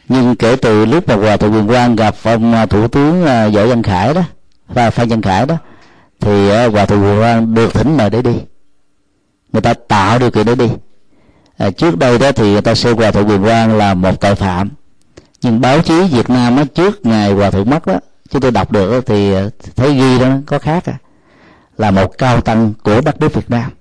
[0.10, 3.66] Nhưng kể từ lúc mà hòa thượng Bùi Quang gặp ông à, thủ tướng Võ
[3.66, 4.22] Văn Khải đó
[4.68, 5.57] và Phan Văn Khải đó
[6.20, 8.34] thì hòa thượng Bùi Quang được thỉnh mời để đi
[9.54, 10.70] người ta tạo điều kiện để đi.
[11.58, 14.36] À, trước đây đó thì người ta xem hòa thượng quyền quang là một tội
[14.36, 14.70] phạm.
[15.41, 18.72] Nhưng báo chí việt nam á, trước ngày hòa thượng mất đó chúng tôi đọc
[18.72, 19.43] được đó, thì à,
[19.76, 20.97] thấy ghi đó có khác à
[21.78, 23.72] là một cao tăng của đất nước việt nam.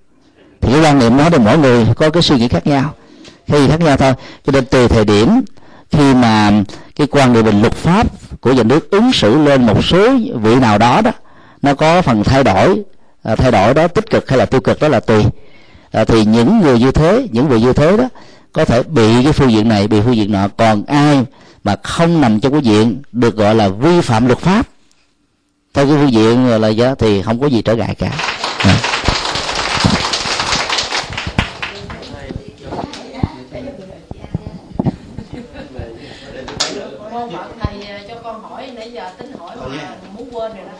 [0.61, 2.95] Thì cái quan niệm đó thì mỗi người có cái suy nghĩ khác nhau
[3.47, 4.13] khi khác nhau thôi.
[4.47, 5.41] Cho nên từ thời điểm
[5.91, 6.53] khi mà
[6.97, 8.07] cái quan niệm về luật pháp
[8.41, 11.11] của nhà nước ứng xử lên một số vị nào đó đó
[11.63, 12.83] nó có phần thay đổi
[13.23, 15.25] à, thay đổi đó tích cực hay là tiêu cực đó là tùy
[15.91, 18.09] à, thì những người như thế những vị như thế đó
[18.53, 20.49] có thể bị cái phương diện này bị phương diện nọ.
[20.57, 21.25] Còn ai
[21.65, 24.67] mà không nằm trong cái diện được gọi là vi phạm luật pháp
[25.75, 28.11] theo cái phương diện là giá thì không có gì trở ngại cả.
[28.59, 28.77] À.
[28.83, 28.99] à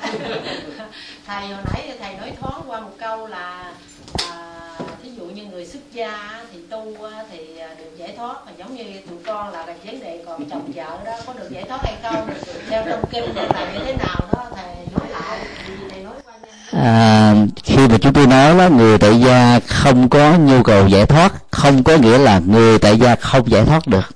[1.27, 3.73] thầy hồi nãy thầy nói thoáng qua một câu là
[5.99, 6.97] gia thì tu
[7.33, 8.37] thì à, được giải thoát.
[8.47, 11.65] Mà giống như tụi con là vấn đề còn chồng vợ đó có được giải
[11.69, 12.31] thoát hay không?
[12.69, 15.39] Theo trong kinh là như thế nào đó thầy nói lại.
[15.91, 16.35] Thầy nói qua
[16.73, 17.35] À,
[17.65, 21.33] khi mà chúng tôi nói là người tại gia không có nhu cầu giải thoát
[21.51, 24.15] không có nghĩa là người tại gia không giải thoát được.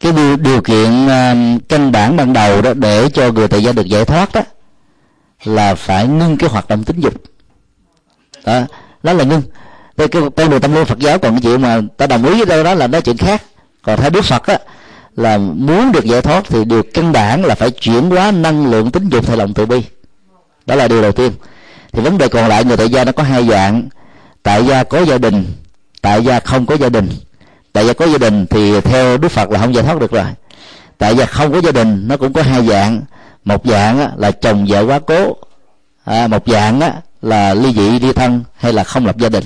[0.00, 3.72] Cái điều, điều kiện uh, căn bản ban đầu đó để cho người tại gia
[3.72, 4.40] được giải thoát đó
[5.44, 7.14] là phải ngưng cái hoạt động tính dục.
[8.44, 8.60] Đó,
[9.02, 9.42] đó là ngưng
[9.96, 12.34] cái, cái con đường tâm linh phật giáo còn cái chuyện mà ta đồng ý
[12.34, 13.42] với đâu đó là nói chuyện khác.
[13.82, 14.58] Còn theo đức phật á
[15.16, 18.90] là muốn được giải thoát thì điều căn bản là phải chuyển hóa năng lượng
[18.90, 19.82] tính dục thay lòng từ bi.
[20.66, 21.32] Đó là điều đầu tiên.
[21.92, 23.88] Thì vấn đề còn lại người tại gia nó có hai dạng.
[24.42, 25.44] Tại gia có gia đình
[26.06, 27.08] tại gia không có gia đình.
[27.72, 30.24] Tại gia có gia đình thì theo đức phật là không giải thoát được rồi.
[30.98, 33.02] Tại gia không có gia đình nó cũng có hai dạng.
[33.44, 35.36] Một dạng là chồng vợ quá cố.
[36.04, 36.80] À, một dạng
[37.22, 39.44] là ly dị ly thân hay là không lập gia đình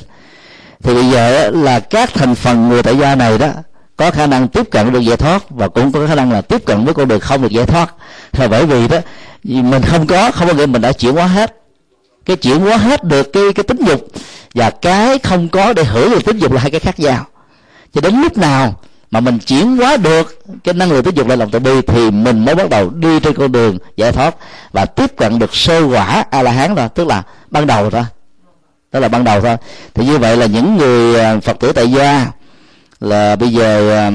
[0.83, 3.49] thì bây giờ là các thành phần người tại gia này đó,
[3.97, 6.64] có khả năng tiếp cận được giải thoát và cũng có khả năng là tiếp
[6.64, 7.95] cận với con đường không được giải thoát.
[8.33, 8.99] Là bởi vì đó,
[9.45, 11.57] mình không có không có nghĩa mình đã chuyển hóa hết.
[12.26, 14.09] Cái chuyển hóa hết được cái cái tính dục
[14.55, 17.24] và cái không có để hưởng được tính dục là hai cái khác nhau.
[17.95, 18.74] Cho đến lúc nào
[19.11, 22.11] mà mình chuyển hóa được cái năng lượng tính dục lại lòng từ bi thì
[22.11, 24.37] mình mới bắt đầu đi trên con đường giải thoát
[24.72, 28.05] và tiếp cận được sơ quả a la hán rồi tức là ban đầu thôi
[28.93, 29.57] đó là ban đầu thôi.
[29.95, 32.26] Thì như vậy là những người à, phật tử tại gia
[33.01, 34.11] là bây giờ à,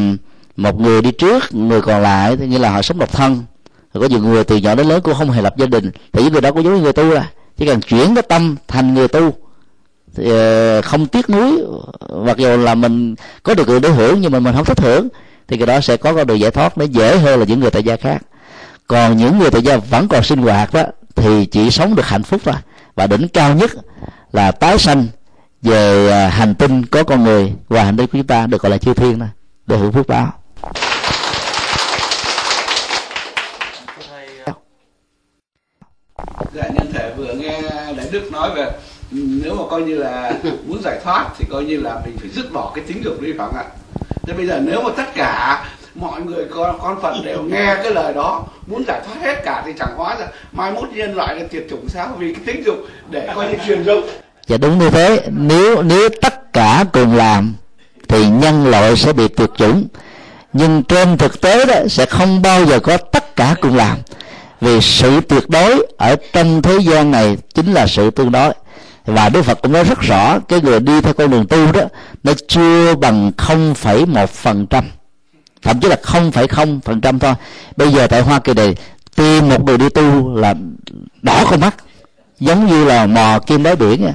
[0.58, 3.44] một người đi trước, người còn lại, thì như là họ sống độc thân.
[3.94, 5.92] Rồi có nhiều người từ nhỏ đến lớn cũng không hề lập gia đình.
[6.14, 8.56] Thì những người đó cũng giống như người tu là chỉ cần chuyển cái tâm
[8.68, 9.34] thành người tu,
[10.16, 11.64] thì à, không tiếc nuối.
[12.26, 15.08] Mặc dù là mình có được người để hưởng, nhưng mà mình không thích hưởng,
[15.48, 17.72] thì cái đó sẽ có con đường giải thoát, nó dễ hơn là những người
[17.72, 18.18] tại gia khác.
[18.88, 20.84] Còn những người tại gia vẫn còn sinh hoạt đó,
[21.16, 22.56] thì chỉ sống được hạnh phúc thôi.
[22.96, 23.72] Và đỉnh cao nhất
[24.36, 25.08] là tái sanh
[25.62, 28.70] về à, hành tinh có con người và hành tinh của chúng ta được gọi
[28.70, 29.26] là chư thiên đó
[29.68, 30.34] được hưởng phước báo.
[36.54, 37.62] Dạ nhân thể vừa nghe
[37.98, 38.72] đại đức nói về,
[39.12, 40.34] nếu mà coi như là
[40.68, 43.34] muốn giải thoát thì coi như là mình phải dứt bỏ cái tính dục đi
[43.38, 43.66] phải không ạ.
[44.24, 45.66] Thế bây giờ nếu mà tất cả
[45.96, 49.64] mọi người con con phật đều nghe cái lời đó, muốn giải thoát hết cả
[49.66, 52.16] thì chẳng hóa ra, mai mốt nhân loại là tuyệt chủng sao?
[52.18, 52.76] Vì cái tính dục
[53.10, 54.04] để coi như truyền dục
[54.48, 55.22] và đúng như thế.
[55.32, 57.54] Nếu nếu tất cả cùng làm
[58.08, 59.88] thì nhân loại sẽ bị tuyệt chủng.
[60.54, 63.98] Nhưng trên thực tế đó sẽ không bao giờ có tất cả cùng làm.
[64.62, 68.54] Vì sự tuyệt đối ở trong thế gian này chính là sự tương đối.
[69.06, 71.82] Và Đức Phật cũng nói rất rõ cái người đi theo con đường tu đó
[72.24, 74.86] nó chưa bằng 0,1 phần trăm.
[75.62, 77.34] Thậm chí là 0,0 phần trăm thôi.
[77.78, 78.76] Bây giờ tại Hoa Kỳ này
[79.16, 80.54] tìm một người đi tu là
[81.22, 81.76] đỏ con mắt.
[82.40, 84.08] Giống như là mò kim đáy biển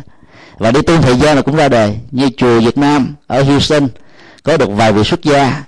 [0.60, 1.98] và đi tu thời gian là cũng ra đời.
[2.10, 3.88] Như chùa Việt Nam ở Houston
[4.42, 5.62] có được vài vị xuất gia.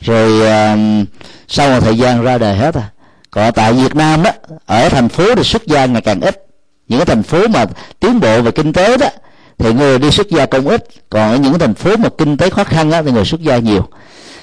[0.00, 1.08] Rồi uh,
[1.48, 2.90] sau một thời gian ra đời hết à.
[3.30, 4.30] Còn tại Việt Nam đó
[4.66, 6.46] ở thành phố thì xuất gia ngày càng ít.
[6.88, 7.64] Những cái thành phố mà
[8.00, 9.06] tiến bộ về kinh tế đó
[9.58, 10.88] thì người đi xuất gia cũng ít.
[11.10, 13.58] Còn ở những thành phố mà kinh tế khó khăn đó, thì người xuất gia
[13.58, 13.88] nhiều.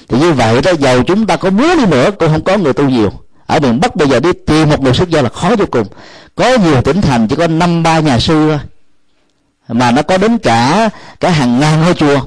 [0.08, 2.72] Thì như vậy đó giàu chúng ta có muốn đi nữa cũng không có người
[2.72, 3.12] tu nhiều.
[3.46, 5.86] Ở miền bắc bây giờ đi tìm một người xuất gia là khó vô cùng.
[6.34, 8.58] Có nhiều tỉnh thành chỉ có năm ba nhà sư thôi
[9.72, 10.90] mà nó có đến cả
[11.20, 12.20] cả hàng ngàn ngôi chùa.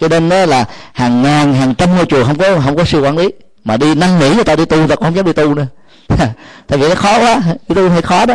[0.00, 3.00] Cho nên đó là hàng ngàn, hàng trăm ngôi chùa không có không có sư
[3.00, 3.28] quản lý.
[3.64, 5.66] Mà đi năn nỉ người ta đi tu, người ta không dám đi tu nữa.
[6.66, 8.34] Tại vì nó khó quá, đi tu hơi khó đó.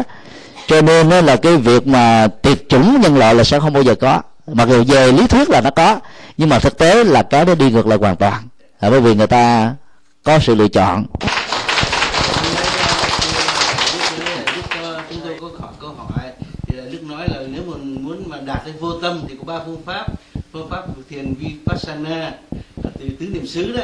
[0.67, 3.83] Cho nên đó là cái việc mà tuyệt chủng nhân loại là sẽ không bao
[3.83, 4.21] giờ có.
[4.47, 5.99] Mặc dù về lý thuyết là nó có,
[6.37, 8.43] nhưng mà thực tế là cái đó đi ngược lại hoàn toàn.
[8.81, 9.73] Bởi vì người ta
[10.23, 11.05] có sự lựa chọn.
[18.53, 20.07] Đạt đến vô tâm thì có ba phương pháp.
[20.51, 22.35] Phương pháp thiền vipassana
[22.99, 23.83] từ tứ niệm xứ đó.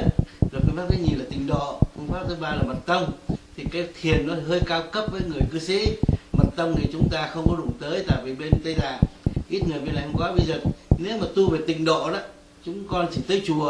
[0.51, 1.80] Rồi phương pháp thứ nhì là tịnh độ.
[1.95, 3.11] Phương pháp thứ ba là mật tông.
[3.55, 5.88] Thì cái thiền nó hơi cao cấp với người cư sĩ.
[6.32, 9.01] Mật tông thì chúng ta không có đụng tới, tại vì bên tây là
[9.49, 10.55] ít người bên này không có bây giờ
[10.97, 12.20] nếu mà tu về tịnh độ đó,
[12.65, 13.70] chúng con chỉ tới chùa,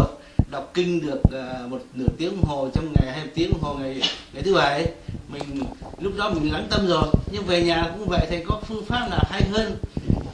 [0.52, 3.74] đọc kinh được à, một nửa tiếng đồng hồ trong ngày, hai tiếng đồng hồ
[3.80, 4.02] ngày
[4.34, 4.88] ngày thứ bảy,
[5.30, 5.64] mình
[6.00, 7.08] lúc đó mình lắng tâm rồi.
[7.32, 9.78] Nhưng về nhà cũng vậy, thầy có phương pháp nào hay hơn?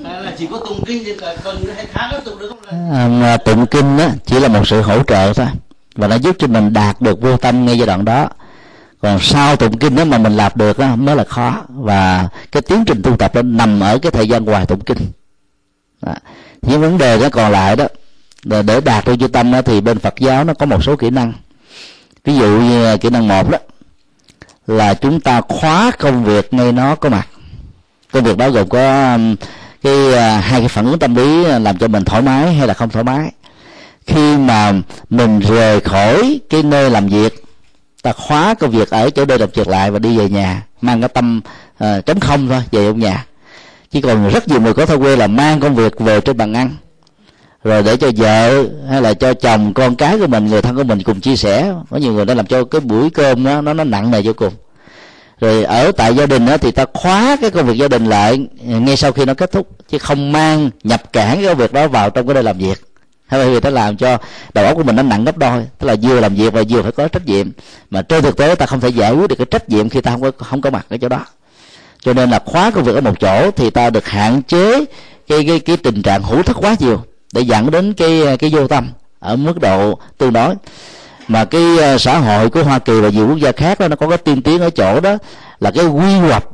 [0.04, 3.98] Là chỉ có tụng kinh thì còn hay tháng tụng được không à, tụng kinh
[3.98, 5.48] đó chỉ là một sự hỗ trợ thôi.
[5.96, 8.30] Và nó giúp cho mình đạt được vô tâm ngay giai đoạn đó.
[9.02, 11.64] Còn sau tụng kinh đó mà mình làm được đó mới là khó.
[11.70, 14.98] Và cái tiến trình tu tập nó nằm ở cái thời gian ngoài tụng kinh.
[16.02, 16.14] Đó.
[16.62, 17.86] những vấn đề nó còn lại đó
[18.44, 21.10] để đạt được vô tâm đó, thì bên Phật giáo nó có một số kỹ
[21.10, 21.34] năng.
[22.24, 23.58] Ví dụ như kỹ năng một đó
[24.68, 27.28] là chúng ta khóa công việc ngay nó có mặt.
[28.12, 29.18] Công việc đó gồm có
[29.84, 32.68] cái à, hai cái phản ứng tâm lý à, làm cho mình thoải mái hay
[32.68, 33.32] là không thoải mái.
[34.08, 34.74] Khi mà
[35.10, 37.44] mình rời khỏi cái nơi làm việc
[38.04, 41.02] ta khóa công việc ở chỗ nơi làm việc lại và đi về nhà mang
[41.02, 41.42] cái tâm
[41.84, 43.26] uh, trống không thôi về ông nhà.
[43.92, 46.54] Chỉ còn rất nhiều người có thói quen là mang công việc về trên bàn
[46.54, 46.76] ăn.
[47.64, 50.84] Rồi để cho vợ hay là cho chồng con cái của mình người thân của
[50.84, 51.74] mình cùng chia sẻ.
[51.90, 54.34] Có nhiều người đã làm cho cái buổi cơm đó, nó nó nặng nề vô
[54.34, 54.54] cùng
[55.40, 58.48] rồi ở tại gia đình đó thì ta khóa cái công việc gia đình lại,
[58.62, 61.88] ngay sau khi nó kết thúc, chứ không mang, nhập cản cái công việc đó
[61.88, 62.82] vào trong cái nơi làm việc.
[63.28, 64.18] Hay vì ta làm cho
[64.54, 66.82] đầu óc của mình nó nặng gấp đôi, tức là vừa làm việc và vừa
[66.82, 67.52] phải có trách nhiệm.
[67.90, 70.12] Mà trên thực tế ta không thể giải quyết được cái trách nhiệm khi ta
[70.12, 71.26] không có không có mặt ở chỗ đó.
[72.02, 74.86] Cho nên là khóa công việc ở một chỗ thì ta được hạn chế
[75.28, 77.04] cái cái cái tình trạng hữu thất quá nhiều
[77.34, 80.56] để dẫn đến cái cái vô tâm ở mức độ tương đối
[81.28, 83.96] mà cái ờ, xã hội của Hoa Kỳ và nhiều quốc gia khác đó nó
[83.96, 85.18] có cái tiên tiến ở chỗ đó
[85.60, 86.46] là cái quy hoạch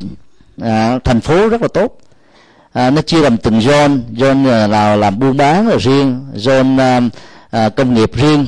[0.61, 1.97] à, thành phố rất là tốt.
[2.73, 7.01] À, nó chia làm từng zone zone là làm buôn bán là riêng zone à,
[7.51, 8.45] à, công nghiệp riêng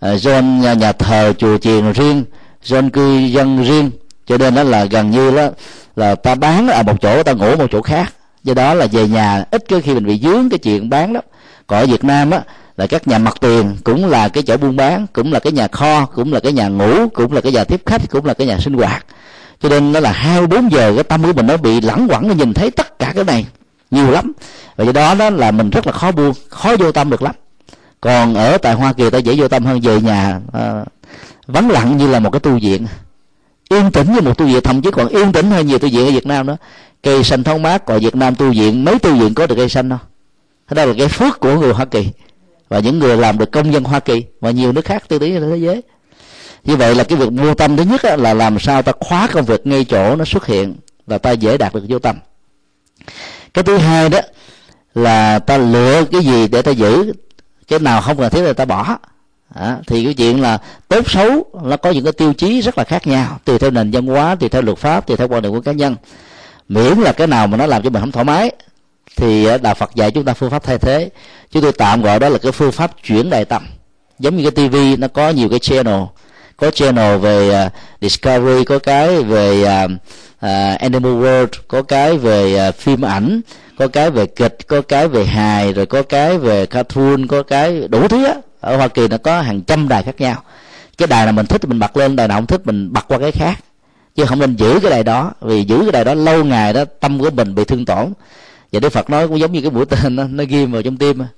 [0.00, 2.24] à, zone nhà, nhà thờ chùa chiền riêng
[2.64, 3.90] zone cư dân riêng.
[4.26, 5.48] Cho nên đó là gần như đó
[5.96, 8.12] là ta bán ở một chỗ ta ngủ một chỗ khác.
[8.44, 11.20] Do đó là về nhà ít cái khi mình bị dướng cái chuyện bán đó
[11.66, 12.42] còn ở Việt Nam á
[12.76, 15.68] là các nhà mặt tiền cũng là cái chỗ buôn bán cũng là cái nhà
[15.68, 18.46] kho cũng là cái nhà ngủ cũng là cái nhà tiếp khách cũng là cái
[18.46, 19.06] nhà sinh hoạt.
[19.60, 22.28] Cho nên nó là hai bốn giờ cái tâm của mình nó bị lẳng quẩn
[22.28, 23.46] nó nhìn thấy tất cả cái này
[23.90, 24.32] nhiều lắm.
[24.76, 27.34] Và do đó đó là mình rất là khó buông khó vô tâm được lắm.
[28.00, 30.84] Còn ở tại hoa kỳ ta dễ vô tâm hơn về nhà à,
[31.46, 32.86] vắng lặng như là một cái tu viện.
[33.70, 36.06] Yên tĩnh như một tu viện thậm chí còn yên tĩnh hơn nhiều tu viện
[36.06, 36.56] ở việt nam đó
[37.02, 39.68] cây xanh thoáng mát còn việt nam tu viện mấy tu viện có được cây
[39.68, 39.98] xanh đâu?
[40.70, 42.08] Đó là cái phước của người hoa kỳ
[42.68, 45.34] và những người làm được công dân hoa kỳ và nhiều nước khác tư tiến
[45.34, 45.82] trên thế giới.
[46.64, 49.44] Như vậy là cái việc vô tâm thứ nhất là làm sao ta khóa công
[49.44, 50.74] việc ngay chỗ nó xuất hiện
[51.06, 52.16] và ta dễ đạt được vô tâm.
[53.54, 54.20] Cái thứ hai đó
[54.94, 57.12] là ta lựa cái gì để ta giữ
[57.68, 58.98] cái nào không cần thiết thì ta bỏ.
[59.54, 60.58] À, thì cái chuyện là
[60.88, 63.90] tốt xấu nó có những cái tiêu chí rất là khác nhau tùy theo nền
[63.90, 65.96] văn hóa tùy theo luật pháp tùy theo quan điểm của cá nhân.
[66.68, 68.50] Miễn là cái nào mà nó làm cho mình không thoải mái
[69.16, 71.10] thì ờ, đạo Phật dạy chúng ta phương pháp thay thế.
[71.50, 73.66] Chúng tôi tạm gọi đó là cái phương pháp chuyển đại tâm.
[74.18, 76.02] Giống như cái TV nó có nhiều cái channel.
[76.56, 82.68] Có channel về uh, Discovery có cái về uh, uh, Animal World có cái về
[82.68, 83.40] uh, phim ảnh
[83.78, 87.88] có cái về kịch có cái về hài rồi có cái về cartoon có cái
[87.88, 88.34] đủ thứ á.
[88.60, 90.42] Ở Hoa Kỳ nó có hàng trăm đài khác nhau.
[90.98, 93.08] Cái đài nào mình thích thì mình bật lên đài nào không thích mình bật
[93.08, 93.54] qua cái khác.
[94.14, 96.84] Chứ không nên giữ cái đài đó vì giữ cái đài đó lâu ngày đó
[97.00, 98.12] tâm của mình bị thương tổn
[98.74, 100.96] và đức phật nói cũng giống như cái mũi tên đó, nó ghim vào trong
[100.96, 101.28] tim mà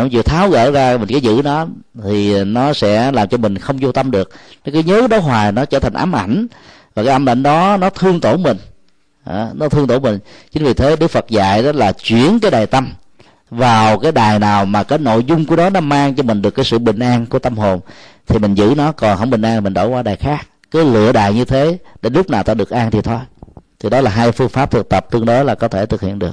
[0.00, 1.66] nó vừa tháo gỡ ra mình cứ giữ nó
[2.04, 4.30] thì nó sẽ làm cho mình không vô tâm được.
[4.64, 6.46] Nó cứ nhớ đó hoài nó trở thành ám ảnh.
[6.94, 8.56] Và cái âm ảnh đó nó thương tổn mình.
[9.24, 10.18] À, nó thương tổn mình.
[10.52, 12.92] Chính vì thế đức phật dạy đó là chuyển cái đài tâm
[13.50, 16.50] vào cái đài nào mà cái nội dung của đó nó mang cho mình được
[16.50, 17.80] cái sự bình an của tâm hồn
[18.26, 18.92] thì mình giữ nó.
[18.92, 20.46] Còn không bình an mình đổi qua đài khác.
[20.70, 23.20] Cứ lựa đài như thế để lúc nào ta được an thì thôi.
[23.80, 26.18] Thì đó là hai phương pháp thực tập tương đối là có thể thực hiện
[26.18, 26.32] được.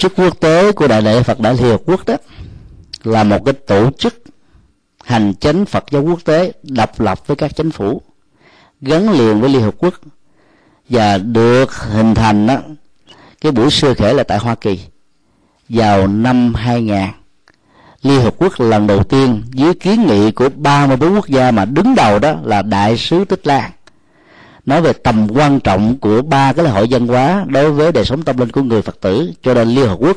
[0.00, 2.14] Chức quốc tế của đại lễ Phật Đại Liên Hợp Quốc đó
[3.04, 4.22] là một cái tổ chức
[5.04, 8.02] hành chánh Phật giáo quốc tế độc lập với các chính phủ
[8.80, 9.94] gắn liền với Liên Hợp Quốc
[10.88, 12.56] và được hình thành đó,
[13.40, 14.80] cái buổi xưa khể là tại Hoa Kỳ
[15.68, 16.96] vào năm 2000
[18.02, 21.94] Liên Hợp Quốc lần đầu tiên dưới kiến nghị của 34 quốc gia mà đứng
[21.94, 23.70] đầu đó là Đại sứ Tích Lan
[24.66, 28.04] nói về tầm quan trọng của ba cái lễ hội văn hóa đối với đời
[28.04, 30.16] sống tâm linh của người phật tử cho nên liên hợp quốc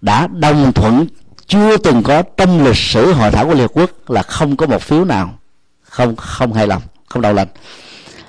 [0.00, 1.06] đã đồng thuận
[1.46, 4.66] chưa từng có trong lịch sử hội thảo của liên hợp quốc là không có
[4.66, 5.34] một phiếu nào
[5.82, 7.48] không không hài lòng không đầu lệnh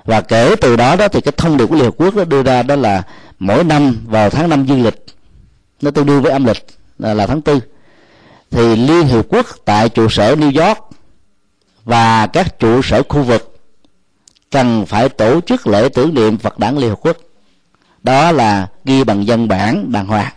[0.05, 2.43] và kể từ đó đó thì cái thông điệp của liên hợp quốc đó đưa
[2.43, 3.03] ra đó là
[3.39, 5.05] mỗi năm vào tháng năm dương lịch
[5.81, 6.65] nó tương đương với âm lịch
[6.99, 7.59] là, là tháng tư.
[8.51, 10.77] Thì liên hiệp quốc tại trụ sở new york
[11.83, 13.48] và các trụ sở khu vực
[14.51, 17.17] cần phải tổ chức lễ tưởng niệm phật đản liên hợp quốc.
[18.03, 20.31] Đó là ghi bằng văn bản đàng hoàng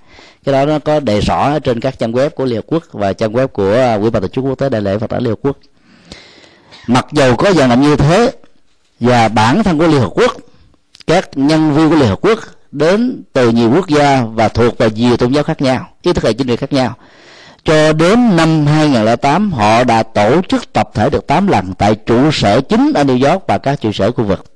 [0.45, 3.13] cái đó nó có đề rõ trên các trang web của liên hợp quốc và
[3.13, 5.39] trang web của quỹ ban tổ chức quốc tế đại lễ phật đản liên hợp
[5.43, 5.57] quốc.
[6.87, 8.33] Mặc dầu có vận động như thế,
[9.01, 10.37] và bản thân của liên hợp quốc,
[11.07, 12.39] các nhân viên của liên hợp quốc
[12.73, 16.25] đến từ nhiều quốc gia và thuộc về nhiều tôn giáo khác nhau, ý thức
[16.25, 16.97] hệ chính trị khác nhau
[17.65, 22.31] cho đến năm 2008 họ đã tổ chức tập thể được 8 lần tại trụ
[22.33, 24.52] sở chính ở New York và các trụ sở khu vực.